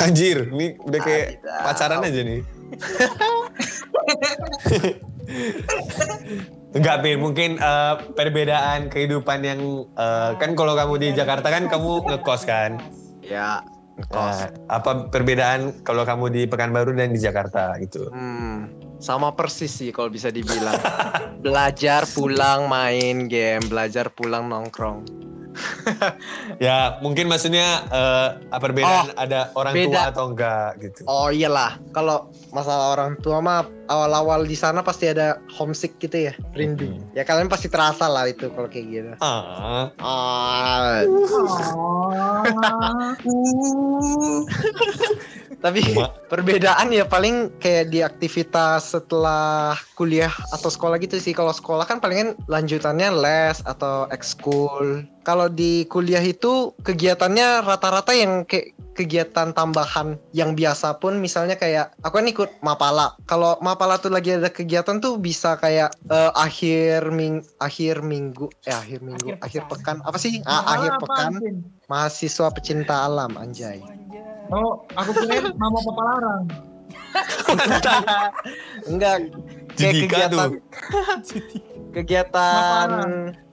Anjir, 0.00 0.48
ini 0.56 0.80
udah 0.80 1.00
kayak 1.04 1.26
Adidas. 1.36 1.62
pacaran 1.66 2.00
aja 2.06 2.20
nih. 2.24 2.40
Enggak, 6.70 7.02
Pin. 7.02 7.18
Mungkin 7.18 7.58
eh, 7.58 7.94
perbedaan 8.14 8.88
kehidupan 8.88 9.42
yang 9.42 9.60
eh, 9.94 10.30
kan 10.38 10.54
kalau 10.54 10.78
kamu 10.78 10.94
di 11.02 11.08
Jakarta 11.12 11.50
kan 11.50 11.66
kamu 11.66 12.06
ngekos 12.06 12.42
kan. 12.46 12.78
Ya, 13.20 13.62
Nah, 14.08 14.48
apa 14.72 15.12
perbedaan 15.12 15.84
kalau 15.84 16.08
kamu 16.08 16.32
di 16.32 16.42
Pekanbaru 16.48 16.96
dan 16.96 17.12
di 17.12 17.20
Jakarta 17.20 17.76
gitu? 17.84 18.08
Hmm, 18.08 18.72
sama 18.96 19.36
persis 19.36 19.68
sih 19.68 19.92
kalau 19.92 20.08
bisa 20.08 20.32
dibilang. 20.32 20.72
belajar 21.44 22.08
pulang 22.16 22.64
main 22.64 23.28
game, 23.28 23.60
belajar 23.68 24.08
pulang 24.08 24.48
nongkrong. 24.48 25.04
Ya, 26.58 26.98
mungkin 27.00 27.26
maksudnya 27.26 27.84
eh, 27.88 28.28
perbedaan 28.52 29.12
ada 29.14 29.50
orang 29.54 29.72
tua 29.72 29.84
beda. 29.88 30.00
atau 30.12 30.24
enggak 30.28 30.70
gitu. 30.78 31.00
Oh 31.04 31.28
iyalah, 31.28 31.80
kalau 31.90 32.28
masalah 32.50 32.92
orang 32.92 33.16
tua 33.18 33.40
mah 33.40 33.62
awal-awal 33.86 34.44
di 34.44 34.54
sana 34.54 34.80
pasti 34.80 35.08
ada 35.08 35.40
homesick 35.50 35.96
gitu 35.98 36.30
ya, 36.30 36.34
rindu. 36.52 36.86
Hmm. 36.86 37.00
Ya 37.12 37.24
kalian 37.24 37.48
pasti 37.48 37.66
terasa 37.66 38.06
lah 38.06 38.28
itu 38.28 38.50
kalau 38.50 38.68
kayak 38.68 38.86
gitu. 38.86 39.10
Ah, 39.18 39.90
Ah, 39.98 41.02
Oh. 43.30 44.44
tapi 45.60 45.84
Ma- 45.92 46.10
perbedaan 46.32 46.88
ya 46.90 47.04
paling 47.04 47.52
kayak 47.60 47.92
di 47.92 48.00
aktivitas 48.00 48.96
setelah 48.96 49.76
kuliah 49.94 50.32
atau 50.50 50.72
sekolah 50.72 50.96
gitu 50.98 51.20
sih. 51.20 51.32
Kalau 51.32 51.52
sekolah 51.52 51.84
kan 51.84 52.00
palingan 52.00 52.34
lanjutannya 52.48 53.12
les 53.12 53.60
atau 53.64 54.08
ekskul. 54.08 55.04
Kalau 55.20 55.52
di 55.52 55.84
kuliah 55.86 56.24
itu 56.24 56.72
kegiatannya 56.80 57.60
rata-rata 57.62 58.16
yang 58.16 58.48
kayak 58.48 58.72
kegiatan 58.90 59.56
tambahan 59.56 60.18
yang 60.36 60.52
biasa 60.52 61.00
pun 61.00 61.16
misalnya 61.16 61.56
kayak 61.56 61.96
aku 62.04 62.20
kan 62.20 62.28
ikut 62.28 62.50
Mapala. 62.60 63.16
Kalau 63.24 63.56
Mapala 63.64 63.96
tuh 63.96 64.12
lagi 64.12 64.36
ada 64.36 64.52
kegiatan 64.52 65.00
tuh 65.00 65.16
bisa 65.16 65.56
kayak 65.56 65.92
eh, 66.08 66.32
akhir 66.36 67.08
ming 67.08 67.40
akhir 67.56 68.04
minggu 68.04 68.48
eh 68.68 68.74
akhir 68.74 69.00
minggu 69.00 69.36
Akhir 69.40 69.44
akhir, 69.44 69.62
pekan. 69.72 69.96
pekan 70.00 70.08
apa 70.08 70.18
sih? 70.20 70.40
Ah, 70.44 70.76
akhir 70.76 70.92
pekan? 71.00 71.32
Mahasiswa 71.90 72.46
pecinta 72.54 73.10
alam 73.10 73.34
anjay. 73.34 73.82
Oh, 74.54 74.86
aku 74.94 75.10
kira 75.26 75.50
mama 75.58 75.78
papa 75.82 76.02
larang. 76.06 76.44
Enggak. 78.90 79.16
Kayak 79.74 79.94
kegiatan 80.06 80.50
kegiatan 81.90 82.90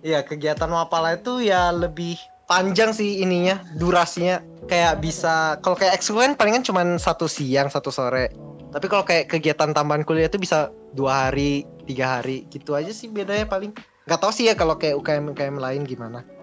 ya 0.05 0.19
kegiatan 0.21 0.69
wapala 0.69 1.17
itu 1.17 1.41
ya 1.41 1.73
lebih 1.73 2.17
panjang 2.45 2.93
sih 2.93 3.25
ininya 3.25 3.57
durasinya. 3.81 4.41
Kayak 4.69 5.01
bisa 5.01 5.57
kalau 5.65 5.73
kayak 5.73 5.97
ekskul 5.97 6.21
kan 6.21 6.37
palingan 6.37 6.61
cuma 6.61 6.85
satu 7.01 7.25
siang 7.25 7.73
satu 7.73 7.89
sore. 7.89 8.29
Tapi 8.69 8.85
kalau 8.85 9.01
kayak 9.01 9.33
kegiatan 9.33 9.73
tambahan 9.73 10.05
kuliah 10.05 10.29
itu 10.29 10.37
bisa 10.37 10.69
dua 10.93 11.29
hari 11.29 11.65
tiga 11.89 12.19
hari 12.19 12.45
gitu 12.53 12.77
aja 12.77 12.93
sih 12.93 13.09
bedanya 13.09 13.49
paling. 13.49 13.73
Nggak 14.05 14.19
tahu 14.21 14.31
sih 14.33 14.45
ya 14.49 14.53
kalau 14.53 14.77
kayak 14.77 14.97
UKM 15.01 15.33
UKM 15.33 15.57
lain 15.57 15.81
gimana 15.87 16.36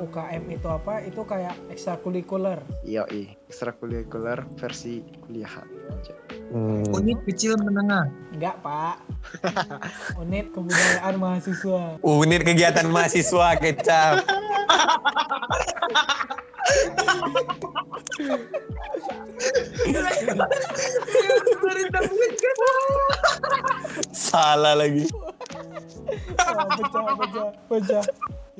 UKM 0.00 0.42
itu 0.48 0.68
apa? 0.68 1.04
Itu 1.04 1.22
kayak 1.28 1.54
ekstrakurikuler. 1.68 2.64
iya 2.82 3.04
ekstrakurikuler 3.46 4.48
versi 4.56 5.04
kuliahan 5.24 5.68
aja. 5.92 6.14
Hmm. 6.50 6.82
Unit 6.96 7.20
kecil 7.28 7.54
menengah. 7.60 8.08
Enggak, 8.34 8.56
Pak. 8.64 8.96
Unit 10.22 10.50
kebudayaan 10.50 11.14
mahasiswa. 11.20 12.00
Unit 12.02 12.42
kegiatan 12.42 12.88
mahasiswa 12.88 13.54
kecap. 13.60 14.24
Salah 24.10 24.74
lagi. 24.78 25.04
Oh, 25.10 26.66
pecah, 26.74 27.04
pecah, 27.18 27.48
pecah. 27.68 28.04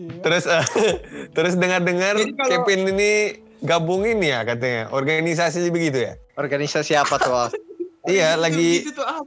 Iya. 0.01 0.21
Terus 0.25 0.45
eh, 0.49 0.65
terus 1.37 1.55
dengar-dengar 1.55 2.17
kalau- 2.17 2.65
Kevin 2.65 2.97
ini 2.97 3.13
gabungin 3.61 4.25
ya 4.25 4.41
katanya 4.43 4.89
organisasi 4.89 5.69
begitu 5.69 6.09
ya? 6.09 6.13
organisasi 6.35 6.97
apa 6.97 7.17
tuh? 7.21 7.53
Iya 8.09 8.33
lagi 8.35 8.81
Gitu 8.81 8.97
tuh 8.97 9.05
ah. 9.05 9.21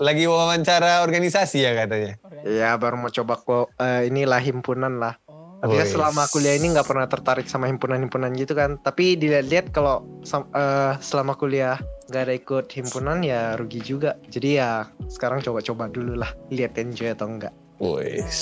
lagi 0.00 0.24
wawancara 0.24 1.04
organisasi 1.04 1.60
ya 1.60 1.76
katanya. 1.76 2.16
Iya 2.40 2.80
baru 2.80 2.96
mau 2.96 3.12
coba 3.12 3.36
kok 3.36 3.76
eh, 3.76 4.08
inilah 4.08 4.40
himpunan 4.40 4.96
lah 4.96 5.20
Oh, 5.60 5.68
Tapi 5.68 5.76
kan 5.76 5.84
Wih. 5.84 5.92
selama 5.92 6.22
kuliah 6.32 6.56
ini 6.56 6.72
nggak 6.72 6.88
pernah 6.88 7.04
tertarik 7.04 7.44
sama 7.44 7.68
himpunan-himpunan 7.68 8.32
gitu 8.32 8.56
kan. 8.56 8.80
Tapi 8.80 9.20
dilihat-lihat 9.20 9.76
kalau 9.76 10.08
eh, 10.24 10.96
selama 11.04 11.36
kuliah 11.36 11.76
nggak 12.08 12.22
ada 12.24 12.32
ikut 12.32 12.66
himpunan 12.72 13.20
ya 13.20 13.60
rugi 13.60 13.84
juga. 13.84 14.16
Jadi 14.32 14.56
ya 14.56 14.88
sekarang 15.12 15.44
coba-coba 15.44 15.92
dulu 15.92 16.16
lah. 16.16 16.32
Lihat 16.48 16.80
enjoy 16.80 17.12
atau 17.12 17.28
enggak. 17.28 17.52
Wis. 17.76 18.40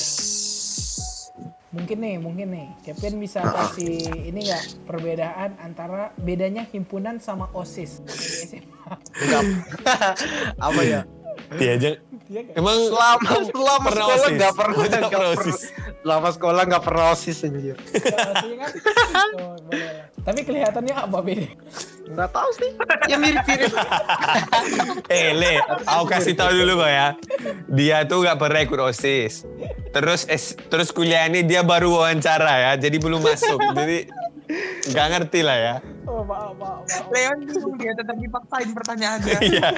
Mungkin 1.75 1.99
nih, 2.01 2.17
mungkin 2.21 2.49
nih. 2.53 2.69
Kevin 2.85 3.21
bisa 3.21 3.45
kasih 3.45 4.29
ini 4.29 4.49
nggak 4.49 4.89
perbedaan 4.89 5.57
antara 5.61 6.13
bedanya 6.17 6.65
himpunan 6.69 7.21
sama 7.21 7.51
OSIS 7.53 8.01
SMA. 8.09 8.93
Apa 10.69 10.81
ya? 10.85 11.05
Dia 11.57 11.71
aja. 11.75 11.91
Iya 12.29 12.41
nggak? 12.45 12.57
Emang 12.61 12.79
Selama 12.93 13.29
selama 13.49 13.87
pernah 13.89 14.05
sekolah 14.05 14.19
OSIS? 14.21 14.37
nggak 14.37 14.53
pernah 14.53 14.77
nggak 14.77 15.11
pernah. 15.11 15.31
OSIS. 15.33 15.59
Selama 15.99 16.29
sekolah 16.33 16.63
nggak 16.69 16.83
pernah 16.85 17.05
osis 17.13 17.39
anjir. 17.45 17.77
Nggak 17.79 18.59
kan? 18.61 18.71
Oh, 19.39 19.57
lah. 19.73 19.93
Tapi 20.29 20.41
kelihatannya 20.45 20.95
apa 20.95 21.19
beda? 21.25 21.49
Nggak 22.09 22.31
tahu 22.33 22.49
sih. 22.57 22.71
Ya 23.09 23.17
mirip-mirip. 23.17 23.73
Eh 25.09 25.33
Le, 25.33 25.57
aku 25.89 26.05
kasih 26.05 26.37
tahu 26.37 26.53
dulu 26.53 26.85
kok 26.85 26.91
ya. 26.93 27.09
Dia 27.69 28.05
tuh 28.05 28.29
gak 28.29 28.37
pernah 28.37 28.61
ikut 28.61 28.77
OSIS. 28.77 29.49
Terus 29.89 30.29
es, 30.29 30.53
terus 30.69 30.93
kuliah 30.93 31.25
ini 31.25 31.41
dia 31.41 31.65
baru 31.65 31.97
wawancara 31.97 32.61
ya, 32.61 32.73
jadi 32.77 32.97
belum 33.01 33.25
masuk. 33.25 33.57
jadi 33.73 34.05
nggak 34.85 35.07
ngerti 35.11 35.41
lah 35.41 35.57
ya. 35.57 35.75
Oh, 36.05 36.25
maaf, 36.25 36.57
maaf, 36.57 36.81
maaf. 36.83 37.05
Leon 37.09 37.39
bingung 37.43 37.77
dia 37.77 37.93
tetap 37.93 38.17
dipaksain 38.17 38.71
pertanyaannya. 38.73 39.39
Iya. 39.49 39.69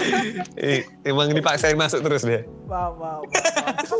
Eh, 0.54 0.80
Emang 1.02 1.30
dipaksain 1.30 1.74
masuk 1.74 2.00
terus 2.00 2.22
deh. 2.22 2.46
Maaf, 2.64 2.94
maaf, 2.94 3.22
maaf. 3.24 3.90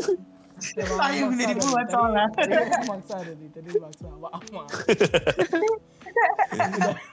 Emang 0.77 0.93
Saya 0.93 1.25
dibuat 1.25 1.57
Tadi- 1.57 1.89
soalnya. 1.89 2.25
Tadi 2.31 2.53
maksa 2.85 3.15
tadi, 3.19 3.45
tadi 3.49 3.69
maksa. 3.75 4.07
Maaf, 4.15 4.43
maaf. 4.47 4.69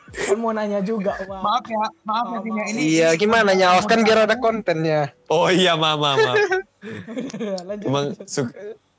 Kan 0.09 0.37
mau 0.37 0.53
nanya 0.53 0.81
juga, 0.81 1.17
maaf. 1.25 1.43
Maaf 1.43 1.65
ya, 1.67 1.83
maaf 2.05 2.27
ya 2.29 2.39
Vin, 2.41 2.55
ya. 2.55 2.65
ini. 2.67 2.81
Iya 2.93 3.09
gimana 3.15 3.51
nyaos 3.53 3.85
kan 3.85 4.01
biar 4.01 4.25
ada 4.25 4.37
kontennya. 4.37 5.17
Oh 5.27 5.49
iya 5.49 5.75
mama 5.75 6.15
mama. 6.15 6.33
Udah, 6.37 7.63
lanjut. 7.69 7.87
Emang 7.87 8.07
suka, 8.25 8.53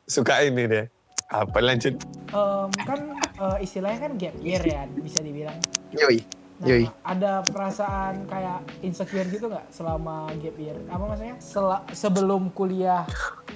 suka 0.03 0.33
ini 0.41 0.63
deh. 0.65 0.85
Apa 1.29 1.61
lanjut? 1.61 1.93
Em, 2.29 2.69
kan 2.81 2.99
eh, 3.13 3.57
istilahnya 3.61 3.99
kan 4.01 4.11
gap 4.17 4.35
year 4.41 4.63
ya, 4.65 4.89
bisa 4.89 5.21
dibilang. 5.21 5.57
Yoi. 5.93 6.25
Nah, 6.59 6.67
Yoi. 6.67 6.83
ada 7.05 7.39
perasaan 7.45 8.25
kayak 8.25 8.59
insecure 8.81 9.29
gitu 9.29 9.45
nggak 9.47 9.69
selama 9.69 10.27
gap 10.41 10.57
year? 10.57 10.75
Apa 10.89 11.03
maksudnya? 11.05 11.35
Sela- 11.37 11.85
sebelum 11.93 12.49
kuliah 12.49 13.05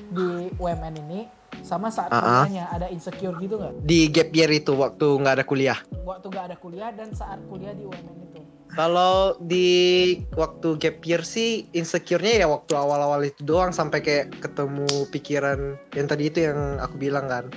di 0.08 0.54
UMN 0.56 0.96
ini 1.02 1.22
sama 1.60 1.90
saat 1.90 2.10
Ah, 2.10 2.18
ah. 2.18 2.24
kuliahnya 2.46 2.66
ada 2.70 2.88
insecure 2.88 3.36
gitu 3.42 3.58
nggak? 3.58 3.74
Di 3.82 4.00
gap 4.08 4.30
year 4.32 4.52
itu 4.54 4.72
waktu 4.72 5.08
nggak 5.18 5.34
ada 5.42 5.44
kuliah. 5.44 5.78
Waktu 6.00 6.26
nggak 6.30 6.46
ada 6.48 6.58
kuliah 6.58 6.90
dan 6.94 7.10
saat 7.12 7.42
kuliah 7.50 7.74
di 7.74 7.84
UMN 7.84 8.18
itu. 8.24 8.40
Kalau 8.74 9.38
di 9.38 10.18
waktu 10.34 10.82
gap 10.82 11.06
year 11.06 11.22
sih 11.22 11.70
insecure-nya 11.78 12.42
ya 12.42 12.48
waktu 12.50 12.74
awal-awal 12.74 13.22
itu 13.22 13.46
doang 13.46 13.70
sampai 13.70 14.02
kayak 14.02 14.34
ketemu 14.42 14.90
pikiran 15.14 15.78
yang 15.94 16.08
tadi 16.10 16.34
itu 16.34 16.50
yang 16.50 16.82
aku 16.82 16.98
bilang 16.98 17.30
kan. 17.30 17.54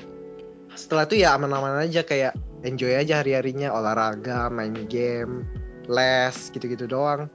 Setelah 0.76 1.08
itu 1.08 1.24
ya 1.24 1.32
aman-aman 1.32 1.88
aja 1.88 2.04
kayak 2.04 2.36
enjoy 2.68 2.92
aja 2.92 3.24
hari-harinya 3.24 3.72
olahraga, 3.72 4.52
main 4.52 4.76
game, 4.92 5.48
les 5.88 6.52
gitu-gitu 6.52 6.84
doang. 6.84 7.32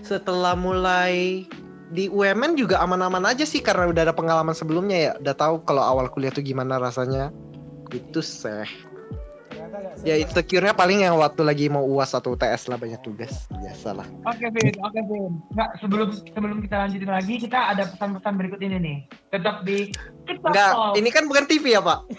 Setelah 0.00 0.56
mulai 0.56 1.44
di 1.92 2.08
UMN 2.08 2.56
juga 2.56 2.80
aman-aman 2.80 3.28
aja 3.28 3.44
sih 3.44 3.60
karena 3.60 3.92
udah 3.92 4.08
ada 4.08 4.16
pengalaman 4.16 4.56
sebelumnya 4.56 4.96
ya, 4.96 5.12
udah 5.20 5.36
tahu 5.36 5.54
kalau 5.68 5.84
awal 5.84 6.08
kuliah 6.08 6.32
tuh 6.32 6.40
gimana 6.40 6.80
rasanya. 6.80 7.28
Itu 7.92 8.24
seh. 8.24 8.91
Ya 10.02 10.16
insecure-nya 10.16 10.72
paling 10.72 11.04
yang 11.04 11.14
waktu 11.14 11.44
lagi 11.44 11.68
mau 11.68 11.84
UAS 11.84 12.16
atau 12.16 12.32
UTS 12.32 12.66
lah 12.66 12.80
banyak 12.80 12.98
tugas. 13.04 13.44
Biasalah. 13.52 14.08
Oke 14.24 14.48
Vin, 14.50 14.74
oke 14.80 15.00
Vin. 15.06 15.32
Nggak, 15.52 15.70
sebelum 15.78 16.08
sebelum 16.10 16.58
kita 16.64 16.76
lanjutin 16.80 17.10
lagi, 17.12 17.34
kita 17.36 17.58
ada 17.70 17.84
pesan-pesan 17.86 18.32
berikut 18.34 18.60
ini 18.64 18.76
nih. 18.80 18.98
Tetap 19.30 19.62
di 19.62 19.92
Enggak, 20.26 20.72
Talk. 20.72 20.94
ini 20.96 21.08
kan 21.12 21.24
bukan 21.28 21.44
TV 21.46 21.76
ya, 21.76 21.82
Pak? 21.84 21.98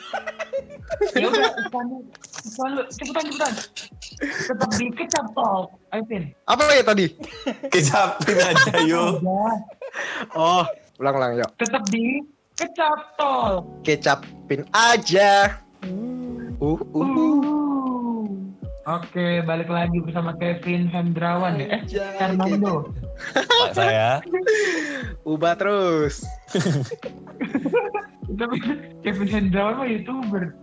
Ya 1.18 1.26
udah, 1.26 1.50
dulu. 1.74 2.86
cepetan 2.94 3.26
cepetan. 3.26 3.54
Tetap 4.22 4.70
di 4.78 4.86
Kecap 4.94 5.26
Talk. 5.34 5.74
Ayo 5.90 6.04
Vin. 6.06 6.24
Apa 6.46 6.70
ya 6.70 6.84
tadi? 6.86 7.06
Kecapin 7.74 8.38
aja 8.38 8.74
yuk. 8.86 9.20
Oh, 10.38 10.66
ulang-ulang 10.98 11.38
yuk. 11.38 11.50
tetap 11.58 11.82
di 11.90 12.22
Kecap 12.54 13.18
Talk. 13.18 13.66
Kecapin 13.82 14.66
aja. 14.70 15.63
Uh, 16.64 16.80
uh, 16.80 16.96
uh. 16.96 17.04
Uh. 17.44 18.24
Oke, 18.88 19.44
balik 19.44 19.68
lagi 19.68 20.00
bersama 20.00 20.32
Kevin 20.40 20.88
Hendrawan 20.88 21.60
ya. 21.60 21.76
Eh, 21.76 21.82
Fernando. 22.16 22.88
Pak 23.36 23.76
saya. 23.76 24.24
Ubah 25.28 25.60
terus. 25.60 26.24
Tapi 28.40 28.58
Kevin 29.04 29.28
Hendrawan 29.28 29.76
mah 29.76 29.88
youtuber. 29.92 30.56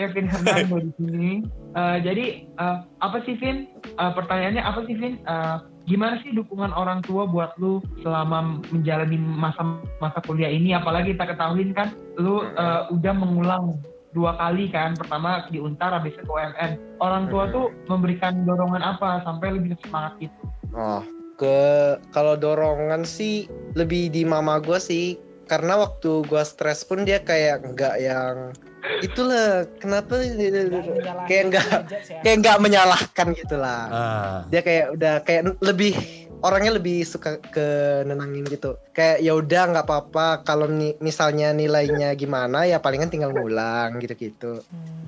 Kevin 0.00 0.32
Hernando 0.32 0.80
di 0.80 0.90
sini. 0.96 1.30
Eh, 1.76 1.96
jadi 2.00 2.48
eh, 2.48 2.78
apa 3.04 3.20
sih 3.28 3.36
Vin? 3.36 3.68
Eh, 3.84 4.12
pertanyaannya 4.16 4.64
apa 4.64 4.80
sih 4.88 4.96
Vin? 4.96 5.20
Eh, 5.28 5.56
gimana 5.84 6.24
sih 6.24 6.32
dukungan 6.32 6.72
orang 6.72 7.04
tua 7.04 7.28
buat 7.28 7.52
lu 7.60 7.84
selama 8.00 8.64
menjalani 8.72 9.20
masa-masa 9.20 10.24
kuliah 10.24 10.48
ini? 10.48 10.72
Apalagi 10.72 11.12
kita 11.12 11.36
ketahuin 11.36 11.76
kan, 11.76 11.92
lu 12.16 12.48
eh, 12.48 12.88
udah 12.88 13.12
mengulang 13.12 13.76
dua 14.14 14.38
kali 14.38 14.70
kan. 14.70 14.94
Pertama 14.94 15.44
di 15.50 15.58
Untar, 15.60 15.92
habis 15.92 16.14
itu 16.14 16.24
ke 16.24 16.32
UMN. 16.32 16.78
Orang 17.02 17.28
tua 17.28 17.50
tuh 17.50 17.74
memberikan 17.90 18.46
dorongan 18.46 18.80
apa 18.80 19.20
sampai 19.26 19.58
lebih 19.58 19.76
semangat 19.84 20.16
gitu? 20.22 20.42
Oh, 20.72 21.02
ke 21.36 21.58
kalau 22.14 22.38
dorongan 22.38 23.02
sih 23.02 23.50
lebih 23.74 24.08
di 24.14 24.22
mama 24.22 24.62
gue 24.62 24.78
sih. 24.78 25.18
Karena 25.44 25.76
waktu 25.76 26.24
gua 26.24 26.40
stres 26.40 26.88
pun 26.88 27.04
dia 27.04 27.20
kayak 27.20 27.76
nggak 27.76 28.00
yang 28.00 28.56
itulah 29.00 29.64
kenapa 29.80 30.20
kayak 31.28 31.44
nggak 31.52 31.66
ya. 31.68 32.20
kayak 32.20 32.36
nggak 32.44 32.58
menyalahkan 32.60 33.26
gitulah. 33.32 33.80
Ah. 33.88 34.38
dia 34.52 34.60
kayak 34.60 34.86
udah 34.96 35.14
kayak 35.24 35.56
lebih 35.64 35.96
orangnya 36.40 36.80
lebih 36.80 37.04
suka 37.06 37.38
ke 37.38 37.66
nenangin 38.08 38.46
gitu. 38.48 38.80
Kayak 38.96 39.18
ya 39.22 39.32
udah 39.36 39.62
nggak 39.70 39.86
apa-apa. 39.86 40.42
Kalau 40.42 40.66
ni- 40.66 40.96
misalnya 40.98 41.52
nilainya 41.54 42.16
gimana 42.18 42.64
ya 42.66 42.80
palingan 42.80 43.12
tinggal 43.12 43.30
ngulang 43.30 44.00
gitu-gitu. 44.00 44.62
Hmm. 44.64 45.02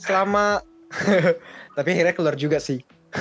selama 0.00 0.64
tapi 1.76 1.88
akhirnya 1.92 2.16
keluar 2.16 2.34
juga 2.34 2.56
sih. 2.56 2.80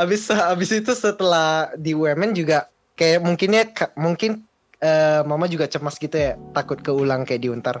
Abis 0.00 0.32
abis 0.32 0.72
itu 0.72 0.92
setelah 0.96 1.68
di 1.76 1.92
UMN 1.92 2.32
juga 2.32 2.72
kayak 2.96 3.20
mungkinnya 3.20 3.62
mungkin 3.98 4.48
eh, 4.80 5.20
mama 5.28 5.44
juga 5.46 5.68
cemas 5.68 6.00
gitu 6.00 6.16
ya. 6.16 6.34
Takut 6.56 6.80
keulang 6.80 7.28
kayak 7.28 7.44
di 7.44 7.48
Untar. 7.52 7.76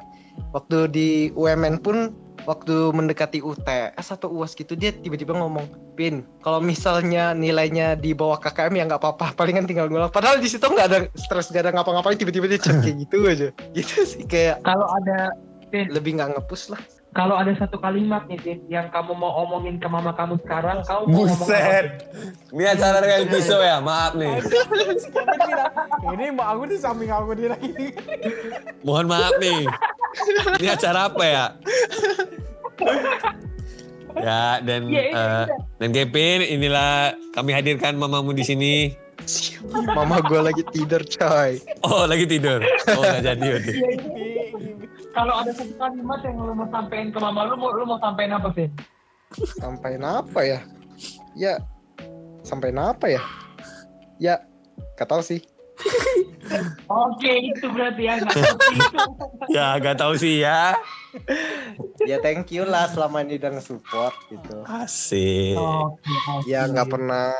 Waktu 0.52 0.92
di 0.92 1.08
UMN 1.32 1.80
pun 1.82 2.27
waktu 2.48 2.96
mendekati 2.96 3.44
UTS 3.44 4.16
atau 4.16 4.32
UAS 4.32 4.56
gitu 4.56 4.72
dia 4.72 4.88
tiba-tiba 4.96 5.36
ngomong, 5.36 5.68
"Pin, 5.92 6.24
kalau 6.40 6.64
misalnya 6.64 7.36
nilainya 7.36 7.92
di 7.92 8.16
bawah 8.16 8.40
KKM 8.40 8.72
ya 8.72 8.84
nggak 8.88 9.00
apa-apa, 9.04 9.36
palingan 9.36 9.68
tinggal 9.68 9.92
ngulang." 9.92 10.08
Padahal 10.08 10.40
di 10.40 10.48
situ 10.48 10.64
nggak 10.64 10.88
ada 10.88 10.98
stres, 11.12 11.52
nggak 11.52 11.68
ada 11.68 11.72
ngapa-ngapain, 11.76 12.16
tiba-tiba 12.16 12.48
dia 12.48 12.56
kayak 12.56 12.96
gitu 13.04 13.28
aja. 13.28 13.48
Gitu 13.76 14.08
sih 14.08 14.24
kayak 14.24 14.64
Kalau 14.64 14.88
ada 15.04 15.36
lebih 15.92 16.16
nggak 16.16 16.40
ngepus 16.40 16.72
lah. 16.72 16.80
Kalau 17.18 17.34
ada 17.34 17.50
satu 17.58 17.82
kalimat 17.82 18.30
nih 18.30 18.38
Tin, 18.38 18.58
yang 18.70 18.86
kamu 18.94 19.10
mau 19.10 19.42
omongin 19.42 19.82
ke 19.82 19.90
mama 19.90 20.14
kamu 20.14 20.38
sekarang, 20.46 20.86
kamu 20.86 21.02
mau 21.10 21.26
ngomong 21.26 21.34
apa? 21.34 21.50
Buset. 21.50 21.86
Ini 22.54 22.64
acara 22.78 22.98
reality 23.02 23.38
show 23.42 23.58
ya, 23.58 23.82
maaf 23.82 24.14
nih. 24.14 24.38
Ini 26.14 26.24
mak 26.30 26.46
aku 26.54 26.62
di 26.70 26.76
samping 26.78 27.10
aku 27.10 27.34
dia 27.34 27.58
lagi. 27.58 27.90
Mohon 28.86 29.06
maaf 29.10 29.34
nih. 29.42 29.66
Ini 30.62 30.66
acara 30.70 31.10
apa 31.10 31.24
ya? 31.26 31.44
Ya 34.18 34.62
dan 34.62 34.86
iya. 34.86 35.50
dan 35.82 35.90
Kevin 35.90 36.46
inilah 36.46 37.18
kami 37.34 37.50
hadirkan 37.50 37.98
mamamu 37.98 38.30
di 38.30 38.46
sini. 38.46 38.74
Mama 39.90 40.22
gue 40.22 40.38
lagi 40.38 40.62
tidur 40.70 41.02
coy. 41.02 41.58
Oh 41.82 42.06
lagi 42.06 42.30
tidur. 42.30 42.62
Oh 42.94 43.02
nggak 43.02 43.22
jadi. 43.26 43.74
Kalau 45.18 45.34
ada 45.42 45.50
satu 45.50 45.74
kalimat 45.74 46.22
yang 46.22 46.38
lu 46.38 46.54
mau 46.54 46.68
sampein 46.70 47.10
ke 47.10 47.18
mama 47.18 47.42
lu, 47.50 47.58
mau 47.58 47.74
lu 47.74 47.82
mau 47.82 47.98
sampein 47.98 48.30
apa 48.30 48.54
Tin? 48.54 48.70
Sampai 49.58 49.98
apa 49.98 50.40
ya? 50.46 50.62
Ya, 51.34 51.58
sampai 52.46 52.70
apa 52.70 53.10
ya? 53.10 53.22
Ya, 54.22 54.46
gak 54.94 55.10
tahu 55.10 55.22
sih. 55.26 55.42
Oke, 56.86 57.32
itu 57.50 57.66
berarti 57.66 58.02
ya. 58.06 58.14
seperti 58.22 58.74
itu. 58.78 58.98
Ya 59.58 59.80
nggak 59.80 59.96
tahu 60.00 60.12
sih 60.16 60.44
ya. 60.44 60.76
Ya 62.04 62.20
thank 62.20 62.52
you 62.52 62.68
lah 62.68 62.88
selama 62.92 63.24
ini 63.24 63.40
udah 63.40 63.58
nge-support 63.58 64.14
gitu. 64.28 64.64
Asik. 64.64 65.56
Oke, 65.56 66.12
oke. 66.28 66.44
Ya 66.48 66.68
nggak 66.68 66.88
pernah 66.88 67.32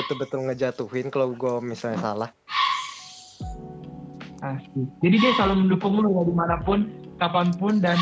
betul-betul 0.00 0.48
ngejatuhin 0.48 1.08
kalau 1.08 1.32
gue 1.32 1.54
misalnya 1.64 2.00
salah. 2.00 2.30
Asik. 4.40 4.88
Jadi 5.04 5.16
dia 5.20 5.32
selalu 5.36 5.68
mendukung 5.68 6.00
lu 6.00 6.08
ya 6.16 6.22
di 6.24 6.32
mana 6.32 6.56
pun, 6.64 6.88
kapan 7.20 7.52
pun 7.60 7.76
dan 7.76 8.00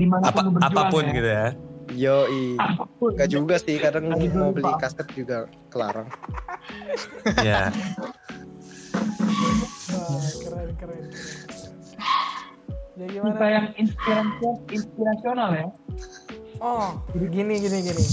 di 0.00 0.08
mana 0.08 0.32
pun 0.32 0.32
Apa 0.32 0.40
lu 0.40 0.50
berjuang 0.56 0.72
apa 0.72 0.92
pun 0.92 1.04
ya. 1.04 1.12
gitu 1.12 1.28
ya. 1.28 1.46
Yoi. 1.88 2.44
Apa 2.56 2.84
pun. 2.96 3.10
Gak 3.16 3.30
juga 3.32 3.56
sih, 3.60 3.76
kadang 3.76 4.08
mau 4.08 4.52
beli 4.52 4.72
kaset 4.80 5.08
juga 5.12 5.44
kelarang. 5.68 6.08
Ya. 7.44 7.68
Wah, 9.88 10.24
keren, 10.40 10.70
keren. 10.80 11.04
Kita 12.98 13.06
gimana? 13.14 13.46
yang 13.46 13.66
inspirasional, 13.78 14.54
inspirasional 14.68 15.50
ya. 15.54 15.66
Oh, 16.58 16.98
gini, 17.14 17.62
gini, 17.62 17.78
gini. 17.86 18.04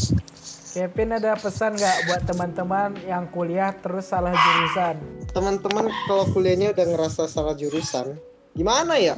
Kevin 0.75 1.15
ada 1.15 1.39
pesan 1.39 1.79
nggak 1.79 1.97
buat 2.03 2.21
teman-teman 2.27 2.99
yang 3.07 3.31
kuliah 3.31 3.71
terus 3.79 4.11
salah 4.11 4.35
jurusan? 4.35 4.99
Teman-teman 5.31 5.88
kalau 6.03 6.27
kuliahnya 6.35 6.75
udah 6.75 6.85
ngerasa 6.91 7.31
salah 7.31 7.55
jurusan, 7.55 8.19
gimana 8.59 8.99
ya? 8.99 9.15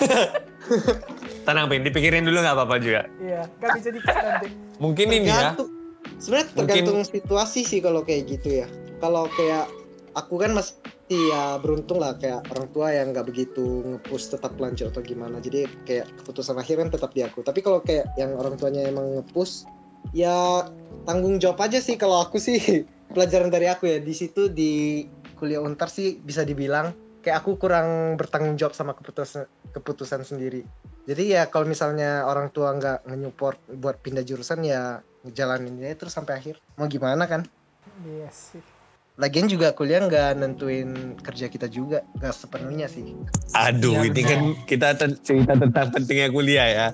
Tenang 1.44 1.68
Pin, 1.68 1.84
dipikirin 1.84 2.24
dulu 2.24 2.40
nggak 2.40 2.56
apa-apa 2.56 2.80
juga. 2.80 3.04
Iya, 3.20 3.44
kan 3.60 3.76
bisa 3.76 3.92
dikit 3.92 4.16
nanti. 4.16 4.48
Mungkin 4.80 5.06
ini 5.12 5.28
ya. 5.28 5.52
Tergantung. 5.52 5.68
Sebenarnya 6.16 6.46
Mungkin- 6.48 6.56
tergantung 6.56 6.98
situasi 7.04 7.60
sih 7.68 7.84
kalau 7.84 8.00
kayak 8.00 8.24
gitu 8.24 8.64
ya. 8.64 8.66
Kalau 8.96 9.28
kayak 9.36 9.68
aku 10.16 10.40
kan 10.40 10.56
masih 10.56 10.72
ya 11.12 11.60
beruntung 11.60 12.00
lah 12.00 12.16
kayak 12.16 12.48
orang 12.48 12.68
tua 12.72 12.96
yang 12.96 13.12
nggak 13.12 13.28
begitu 13.28 13.84
ngepush 13.84 14.32
tetap 14.32 14.56
lanjut 14.56 14.88
atau 14.88 15.04
gimana. 15.04 15.36
Jadi 15.36 15.68
kayak 15.84 16.08
keputusan 16.24 16.56
akhir 16.56 16.80
kan 16.80 16.88
tetap 16.88 17.12
di 17.12 17.20
aku. 17.20 17.44
Tapi 17.44 17.60
kalau 17.60 17.84
kayak 17.84 18.08
yang 18.16 18.32
orang 18.40 18.56
tuanya 18.56 18.88
emang 18.88 19.20
ngepush 19.20 19.68
ya 20.12 20.66
tanggung 21.08 21.38
jawab 21.40 21.64
aja 21.64 21.78
sih 21.80 21.96
kalau 21.96 22.20
aku 22.20 22.36
sih 22.42 22.84
pelajaran 23.14 23.48
dari 23.48 23.70
aku 23.70 23.86
ya 23.88 23.98
di 24.02 24.14
situ 24.14 24.50
di 24.50 25.04
kuliah 25.38 25.62
untar 25.62 25.88
sih 25.88 26.18
bisa 26.18 26.42
dibilang 26.42 26.92
kayak 27.24 27.40
aku 27.40 27.56
kurang 27.56 28.20
bertanggung 28.20 28.60
jawab 28.60 28.76
sama 28.76 28.92
keputusan 28.92 29.48
keputusan 29.72 30.22
sendiri. 30.28 30.60
Jadi 31.08 31.36
ya 31.36 31.48
kalau 31.48 31.64
misalnya 31.64 32.28
orang 32.28 32.52
tua 32.52 32.76
nggak 32.76 33.08
nge-support 33.08 33.58
buat 33.80 33.96
pindah 34.04 34.24
jurusan 34.24 34.60
ya 34.64 35.00
ngejalanin 35.24 35.80
aja 35.80 36.04
terus 36.04 36.12
sampai 36.12 36.36
akhir. 36.36 36.60
Mau 36.76 36.84
gimana 36.84 37.24
kan? 37.24 37.48
Iya 38.04 38.28
sih. 38.28 38.73
Lagian 39.14 39.46
juga 39.46 39.70
kuliah 39.70 40.02
nggak 40.02 40.30
nentuin 40.34 41.14
kerja 41.16 41.46
kita 41.46 41.66
juga, 41.66 42.02
nggak 42.18 42.34
sepenuhnya 42.34 42.86
sih. 42.86 43.14
Aduh, 43.54 43.94
Ya, 43.94 43.98
ini 44.02 44.10
benar. 44.12 44.26
kan 44.26 44.40
kita 44.66 44.88
te- 44.98 45.18
cerita 45.22 45.54
tentang 45.54 45.86
pentingnya 45.88 46.28
kuliah 46.28 46.66
ya. 46.66 46.86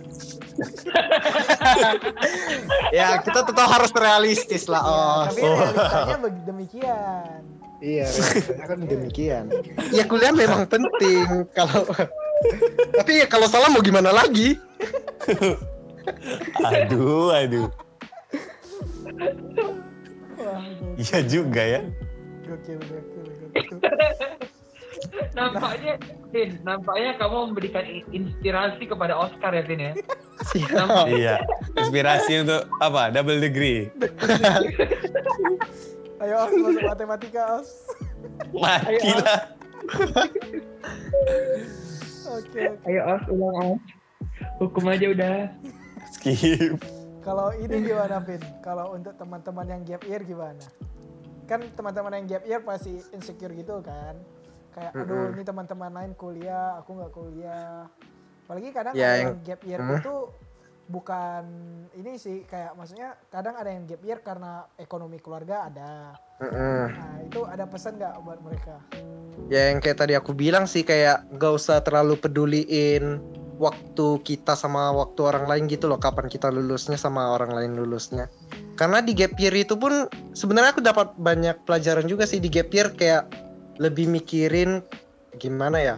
ya 2.92 3.18
kita 3.18 3.40
tetap 3.40 3.66
harus 3.66 3.90
realistis 3.90 4.68
lah. 4.68 4.84
Ya, 4.84 4.84
Oh, 4.84 5.20
tapi 5.24 5.40
realitanya 5.40 6.16
beg- 6.20 6.44
demikian. 6.44 7.40
iya, 7.80 8.04
kan 8.60 8.76
demikian. 8.78 9.44
Ya 9.88 10.04
kuliah 10.04 10.30
memang 10.30 10.68
penting 10.68 11.48
kalau 11.50 11.88
tapi 13.00 13.10
ya 13.16 13.26
kalau 13.26 13.48
salah 13.48 13.66
mau 13.66 13.80
gimana 13.80 14.12
lagi? 14.12 14.60
Aduh, 16.60 17.32
aduh. 17.32 17.68
Iya 20.98 21.18
juga 21.22 21.62
ya. 21.64 21.80
Gokil, 22.50 22.82
gokil, 22.82 23.26
gokil. 23.54 23.78
Nampaknya, 25.38 25.94
Tin, 26.34 26.58
nampaknya 26.66 27.16
kamu 27.16 27.36
memberikan 27.50 27.84
inspirasi 28.10 28.84
kepada 28.84 29.16
Oscar 29.16 29.54
ya, 29.54 29.62
Tin 29.64 29.80
ya. 29.80 29.92
Iya. 31.08 31.36
Inspirasi 31.78 32.44
untuk 32.44 32.66
apa? 32.82 33.14
Double 33.14 33.40
degree. 33.40 33.88
Ayo 36.20 36.36
Os, 36.36 36.52
masuk 36.52 36.84
matematika 36.84 37.42
Os. 37.62 37.68
Mati 38.52 39.08
lah. 39.08 39.40
Oke, 42.30 42.62
oke. 42.62 42.86
Ayo 42.86 43.00
Os, 43.08 43.24
ulang 43.32 43.56
Os. 43.74 43.80
Hukum 44.60 44.84
aja 44.92 45.06
udah. 45.10 45.48
Skip. 46.12 46.76
Kalau 47.24 47.52
ini 47.56 47.76
gimana, 47.84 48.20
Pin? 48.20 48.40
Kalau 48.60 48.92
untuk 48.92 49.16
teman-teman 49.16 49.66
yang 49.66 49.80
gap 49.88 50.04
year 50.04 50.22
gimana? 50.24 50.60
Kan 51.50 51.66
teman-teman 51.74 52.14
yang 52.14 52.26
gap 52.30 52.44
year 52.46 52.62
pasti 52.62 53.02
insecure 53.10 53.50
gitu 53.50 53.82
kan? 53.82 54.14
Kayak, 54.70 54.94
aduh 54.94 55.34
ini 55.34 55.42
teman-teman 55.42 55.90
lain 55.90 56.12
kuliah, 56.14 56.78
aku 56.78 56.94
nggak 56.94 57.10
kuliah. 57.10 57.90
Apalagi 58.46 58.68
kadang 58.70 58.94
ada 58.94 59.18
yang- 59.18 59.42
gap 59.42 59.60
year 59.66 59.82
Hmm. 59.82 59.98
itu 59.98 60.14
bukan 60.86 61.42
ini 61.94 62.18
sih 62.18 62.42
kayak 62.46 62.74
maksudnya 62.74 63.14
kadang 63.30 63.54
ada 63.54 63.70
yang 63.70 63.82
gap 63.82 64.02
year 64.02 64.18
karena 64.22 64.66
ekonomi 64.78 65.18
keluarga 65.18 65.66
ada. 65.66 66.14
Mm-mm. 66.38 66.82
Nah 66.86 67.14
itu 67.22 67.40
ada 67.46 67.66
pesan 67.66 67.98
nggak 67.98 68.14
buat 68.22 68.38
mereka? 68.42 68.78
Ya 69.50 69.74
yang 69.74 69.82
kayak 69.82 70.06
tadi 70.06 70.14
aku 70.14 70.30
bilang 70.30 70.70
sih 70.70 70.86
kayak 70.86 71.26
gak 71.34 71.52
usah 71.58 71.82
terlalu 71.82 72.14
peduliin 72.18 73.18
waktu 73.60 74.24
kita 74.24 74.56
sama 74.56 74.88
waktu 74.96 75.20
orang 75.20 75.44
lain 75.44 75.68
gitu 75.68 75.84
loh 75.84 76.00
kapan 76.00 76.32
kita 76.32 76.48
lulusnya 76.48 76.96
sama 76.96 77.36
orang 77.36 77.52
lain 77.52 77.76
lulusnya. 77.76 78.32
Karena 78.80 79.04
di 79.04 79.12
gap 79.12 79.36
year 79.36 79.52
itu 79.52 79.76
pun 79.76 80.08
sebenarnya 80.32 80.72
aku 80.72 80.80
dapat 80.80 81.12
banyak 81.20 81.68
pelajaran 81.68 82.08
juga 82.08 82.24
sih 82.24 82.40
di 82.40 82.48
gap 82.48 82.72
year 82.72 82.88
kayak 82.96 83.28
lebih 83.76 84.08
mikirin 84.08 84.80
gimana 85.36 85.76
ya? 85.76 85.96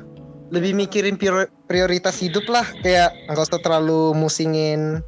Lebih 0.50 0.74
mikirin 0.74 1.14
prior- 1.14 1.48
prioritas 1.70 2.18
hidup 2.18 2.50
lah 2.50 2.66
kayak 2.82 3.14
nggak 3.30 3.46
usah 3.46 3.62
terlalu 3.62 4.10
musingin 4.18 4.98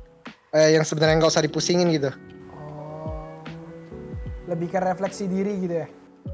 eh, 0.54 0.78
yang 0.78 0.86
sebenarnya 0.86 1.18
nggak 1.18 1.34
usah 1.34 1.42
dipusingin 1.42 1.90
gitu. 1.90 2.14
Oh, 2.54 3.42
lebih 4.46 4.70
ke 4.70 4.78
refleksi 4.78 5.26
diri 5.26 5.58
gitu 5.58 5.74
ya? 5.82 5.86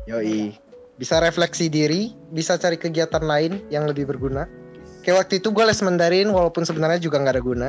Yoi. 0.04 0.52
Bisa 1.00 1.16
refleksi 1.16 1.72
diri, 1.72 2.12
bisa 2.28 2.60
cari 2.60 2.76
kegiatan 2.76 3.24
lain 3.24 3.64
yang 3.72 3.88
lebih 3.88 4.04
berguna. 4.04 4.59
Kayak 5.00 5.16
waktu 5.26 5.34
itu 5.40 5.48
gue 5.48 5.64
les 5.64 5.80
Mandarin 5.80 6.28
walaupun 6.28 6.62
sebenarnya 6.68 7.00
juga 7.00 7.16
nggak 7.20 7.34
ada 7.36 7.44
guna. 7.44 7.68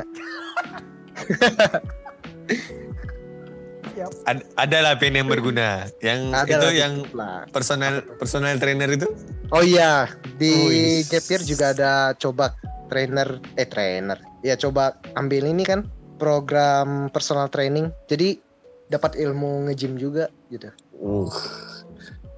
Siap. 3.92 4.10
Ad- 4.24 4.48
ada 4.56 4.78
lah 4.80 4.94
pen 4.96 5.16
yang 5.16 5.28
berguna. 5.28 5.88
Yang 6.00 6.20
Ada 6.32 6.52
itu 6.56 6.68
yang 6.76 6.94
lah. 7.12 7.44
personal 7.52 8.04
personal 8.16 8.56
trainer 8.56 8.88
itu. 8.88 9.08
Oh 9.52 9.60
iya, 9.60 10.08
di 10.40 10.52
Wih. 10.52 11.04
Gap 11.08 11.24
Year 11.28 11.42
juga 11.44 11.76
ada 11.76 12.16
coba 12.16 12.56
trainer, 12.88 13.36
eh 13.60 13.68
trainer. 13.68 14.16
Ya 14.40 14.56
coba 14.56 14.96
ambil 15.16 15.44
ini 15.44 15.64
kan 15.64 15.88
program 16.16 17.12
personal 17.12 17.52
training. 17.52 17.92
Jadi 18.08 18.40
dapat 18.88 19.16
ilmu 19.16 19.68
nge-gym 19.68 20.00
juga 20.00 20.28
gitu. 20.48 20.72
Uh. 20.96 21.28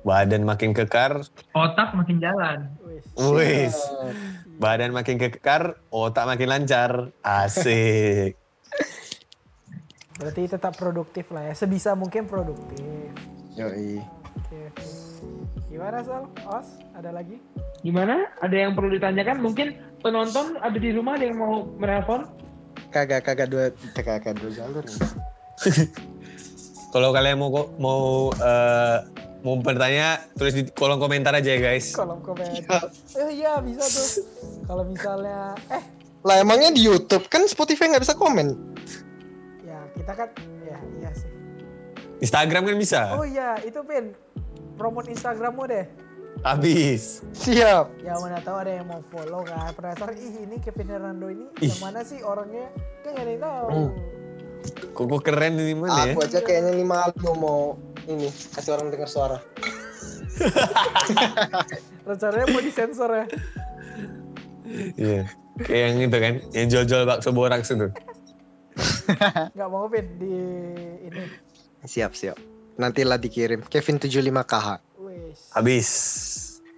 Badan 0.05 0.45
makin 0.45 0.77
kekar, 0.77 1.25
Otak 1.57 1.97
makin 1.97 2.21
jalan. 2.21 2.69
Wis. 3.17 3.73
Badan 4.59 4.95
makin 4.95 5.19
kekar, 5.19 5.83
otak 5.91 6.25
makin 6.31 6.49
lancar. 6.49 7.11
Asik. 7.21 8.39
Berarti 10.19 10.43
tetap 10.47 10.79
produktif 10.79 11.31
lah 11.35 11.51
ya. 11.51 11.55
Sebisa 11.59 11.99
mungkin 11.99 12.31
produktif. 12.31 13.11
Yoi. 13.59 13.99
Oke, 14.39 14.59
oke. 14.71 14.87
Gimana 15.71 16.07
Sal? 16.07 16.31
Os? 16.47 16.79
Ada 16.95 17.11
lagi? 17.11 17.43
Gimana? 17.83 18.31
Ada 18.39 18.69
yang 18.69 18.79
perlu 18.79 18.95
ditanyakan? 18.95 19.43
Mungkin 19.43 19.75
penonton 20.03 20.55
ada 20.63 20.79
di 20.79 20.95
rumah 20.95 21.19
ada 21.19 21.27
yang 21.27 21.39
mau 21.39 21.67
menelpon? 21.79 22.45
kagak 22.95 23.27
kagak 23.27 23.49
dua 23.51 23.65
kagak 23.91 24.23
kagak 24.23 24.35
dua 24.39 24.51
jalur. 24.55 24.85
Kalau 26.95 27.11
kalian 27.11 27.43
mau 27.43 27.51
mau 27.83 28.31
eh, 28.39 28.99
mau 29.45 29.61
bertanya 29.61 30.25
tulis 30.35 30.57
di 30.57 30.65
kolom 30.73 30.97
komentar 30.97 31.37
aja 31.37 31.53
ya 31.53 31.61
guys. 31.61 31.93
kolom 31.93 32.25
komentar. 32.25 32.89
Eh 33.13 33.45
iya 33.45 33.61
bisa 33.61 33.85
tuh. 33.85 34.25
Kalau 34.65 34.85
misalnya 34.89 35.53
eh 35.69 35.85
Lah 36.25 36.41
emangnya 36.41 36.73
di 36.73 36.81
YouTube 36.81 37.29
kan 37.29 37.45
Spotify 37.45 37.93
nggak 37.93 38.01
bisa 38.01 38.17
komen. 38.17 38.57
ya 39.61 39.77
kita 39.93 40.13
kan 40.17 40.29
ya 40.65 40.81
iya 40.97 41.11
sih. 41.13 41.29
Instagram 42.25 42.65
kan 42.65 42.77
bisa. 42.81 43.01
Oh 43.21 43.29
iya 43.29 43.61
itu 43.61 43.85
Pin 43.85 44.17
promote 44.81 45.13
Instagrammu 45.13 45.69
deh. 45.69 45.85
Habis. 46.41 47.21
Siap. 47.37 48.01
Ya 48.01 48.17
mana 48.17 48.41
tahu 48.41 48.57
ada 48.65 48.73
yang 48.81 48.89
mau 48.89 49.05
follow 49.13 49.45
kan. 49.45 49.77
Penasaran 49.77 50.17
ih 50.17 50.49
ini 50.49 50.57
Kevin 50.65 50.89
Hernando 50.89 51.29
ini 51.29 51.45
Ih. 51.61 51.69
yang 51.69 51.93
mana 51.93 52.01
sih 52.01 52.25
orangnya? 52.25 52.73
Kan 53.05 53.13
nggak 53.13 53.25
ada 53.29 53.33
yang 53.37 53.43
tahu. 53.45 53.69
Hmm. 53.69 53.91
Kok 54.97 55.05
kok 55.13 55.23
keren 55.29 55.61
ini 55.61 55.77
mana 55.77 56.09
ya? 56.09 56.17
Aku 56.17 56.25
aja 56.25 56.41
kayaknya 56.41 56.73
ini 56.81 56.85
malu 56.89 57.31
mau 57.37 57.61
ini 58.09 58.29
kasih 58.29 58.77
orang 58.77 58.89
dengar 58.93 59.09
suara. 59.09 59.39
Rencananya 62.09 62.47
mau 62.51 62.61
disensor 62.61 63.11
ya. 63.13 63.27
Iya. 64.99 65.23
Kayak 65.55 65.83
yang 65.87 65.97
itu 66.03 66.19
kan, 66.19 66.35
yang 66.51 66.67
jual-jual 66.67 67.03
bakso 67.07 67.31
boraks 67.31 67.71
itu. 67.71 67.89
Nggak 69.55 69.71
mau 69.71 69.87
Pin 69.87 70.07
di 70.19 70.35
ini. 71.07 71.25
Siap 71.87 72.13
siap. 72.17 72.37
Nantilah 72.75 73.23
dikirim 73.23 73.63
Kevin 73.71 74.03
75KH. 74.03 74.69
Wis. 74.99 75.41
Habis. 75.55 75.91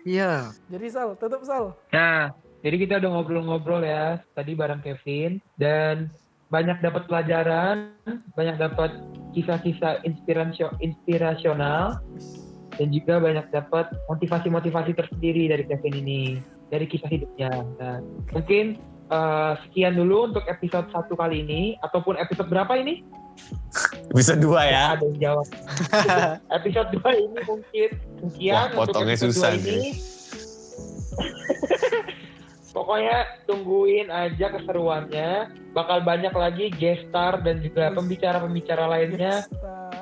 Iya. 0.04 0.52
Jadi 0.68 0.86
Sal, 0.92 1.16
tutup 1.16 1.40
Sal. 1.48 1.72
Nah, 1.90 2.36
jadi 2.60 2.76
kita 2.76 2.94
udah 3.00 3.10
ngobrol-ngobrol 3.16 3.80
ya 3.80 4.20
tadi 4.36 4.52
bareng 4.52 4.84
Kevin 4.84 5.40
dan 5.56 6.12
banyak 6.48 6.78
dapat 6.78 7.10
pelajaran, 7.10 7.90
banyak 8.38 8.56
dapat 8.58 8.90
kisah-kisah 9.34 10.06
inspirasio- 10.06 10.74
inspirasional 10.78 11.98
dan 12.76 12.88
juga 12.92 13.18
banyak 13.18 13.46
dapat 13.50 13.90
motivasi-motivasi 14.06 14.92
tersendiri 14.94 15.50
dari 15.50 15.64
Kevin 15.66 15.94
ini, 16.06 16.22
dari 16.70 16.86
kisah 16.86 17.10
hidupnya. 17.10 17.50
Nah, 17.80 17.98
mungkin 18.30 18.78
eh, 19.10 19.52
sekian 19.66 19.98
dulu 19.98 20.30
untuk 20.30 20.44
episode 20.46 20.86
satu 20.94 21.18
kali 21.18 21.42
ini 21.42 21.62
ataupun 21.82 22.14
episode 22.20 22.46
berapa 22.46 22.78
ini? 22.78 23.02
Bisa 24.14 24.32
dua 24.38 24.64
ya. 24.64 24.84
Ada 24.96 25.04
yang 25.04 25.18
jawab. 25.20 25.46
episode 26.56 26.88
2 26.88 27.04
ini 27.20 27.38
mungkin 27.44 27.88
sekian 28.24 28.72
Wah, 28.72 28.86
potongnya 28.86 29.12
untuk 29.12 29.28
episode 29.28 29.36
susah 29.36 29.52
2 29.52 29.60
ini. 29.60 29.90
Pokoknya 32.76 33.40
tungguin 33.48 34.12
aja 34.12 34.52
keseruannya. 34.52 35.48
Bakal 35.72 36.04
banyak 36.04 36.36
lagi 36.36 36.68
guest 36.76 37.08
star 37.08 37.40
dan 37.40 37.64
juga 37.64 37.88
pembicara-pembicara 37.96 38.84
lainnya 38.84 39.48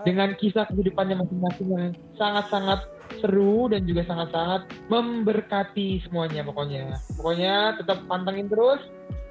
dengan 0.02 0.34
kisah 0.34 0.66
kehidupannya 0.66 1.22
masing-masing 1.22 1.68
yang 1.70 1.86
sangat-sangat 2.18 2.82
seru 3.22 3.70
dan 3.70 3.86
juga 3.86 4.02
sangat-sangat 4.10 4.66
memberkati 4.90 6.02
semuanya 6.02 6.42
pokoknya. 6.42 6.98
Pokoknya 7.14 7.78
tetap 7.78 8.02
pantengin 8.10 8.50
terus. 8.50 8.82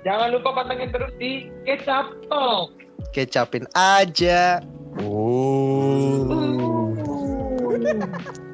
Jangan 0.07 0.39
lupa 0.39 0.63
pantengin 0.63 0.95
terus 0.95 1.11
di 1.19 1.51
Kecap 1.67 2.15
Talk. 2.31 2.71
Kecapin 3.11 3.67
aja. 3.75 4.63
Oh. 5.03 6.31
Uh. 6.31 8.52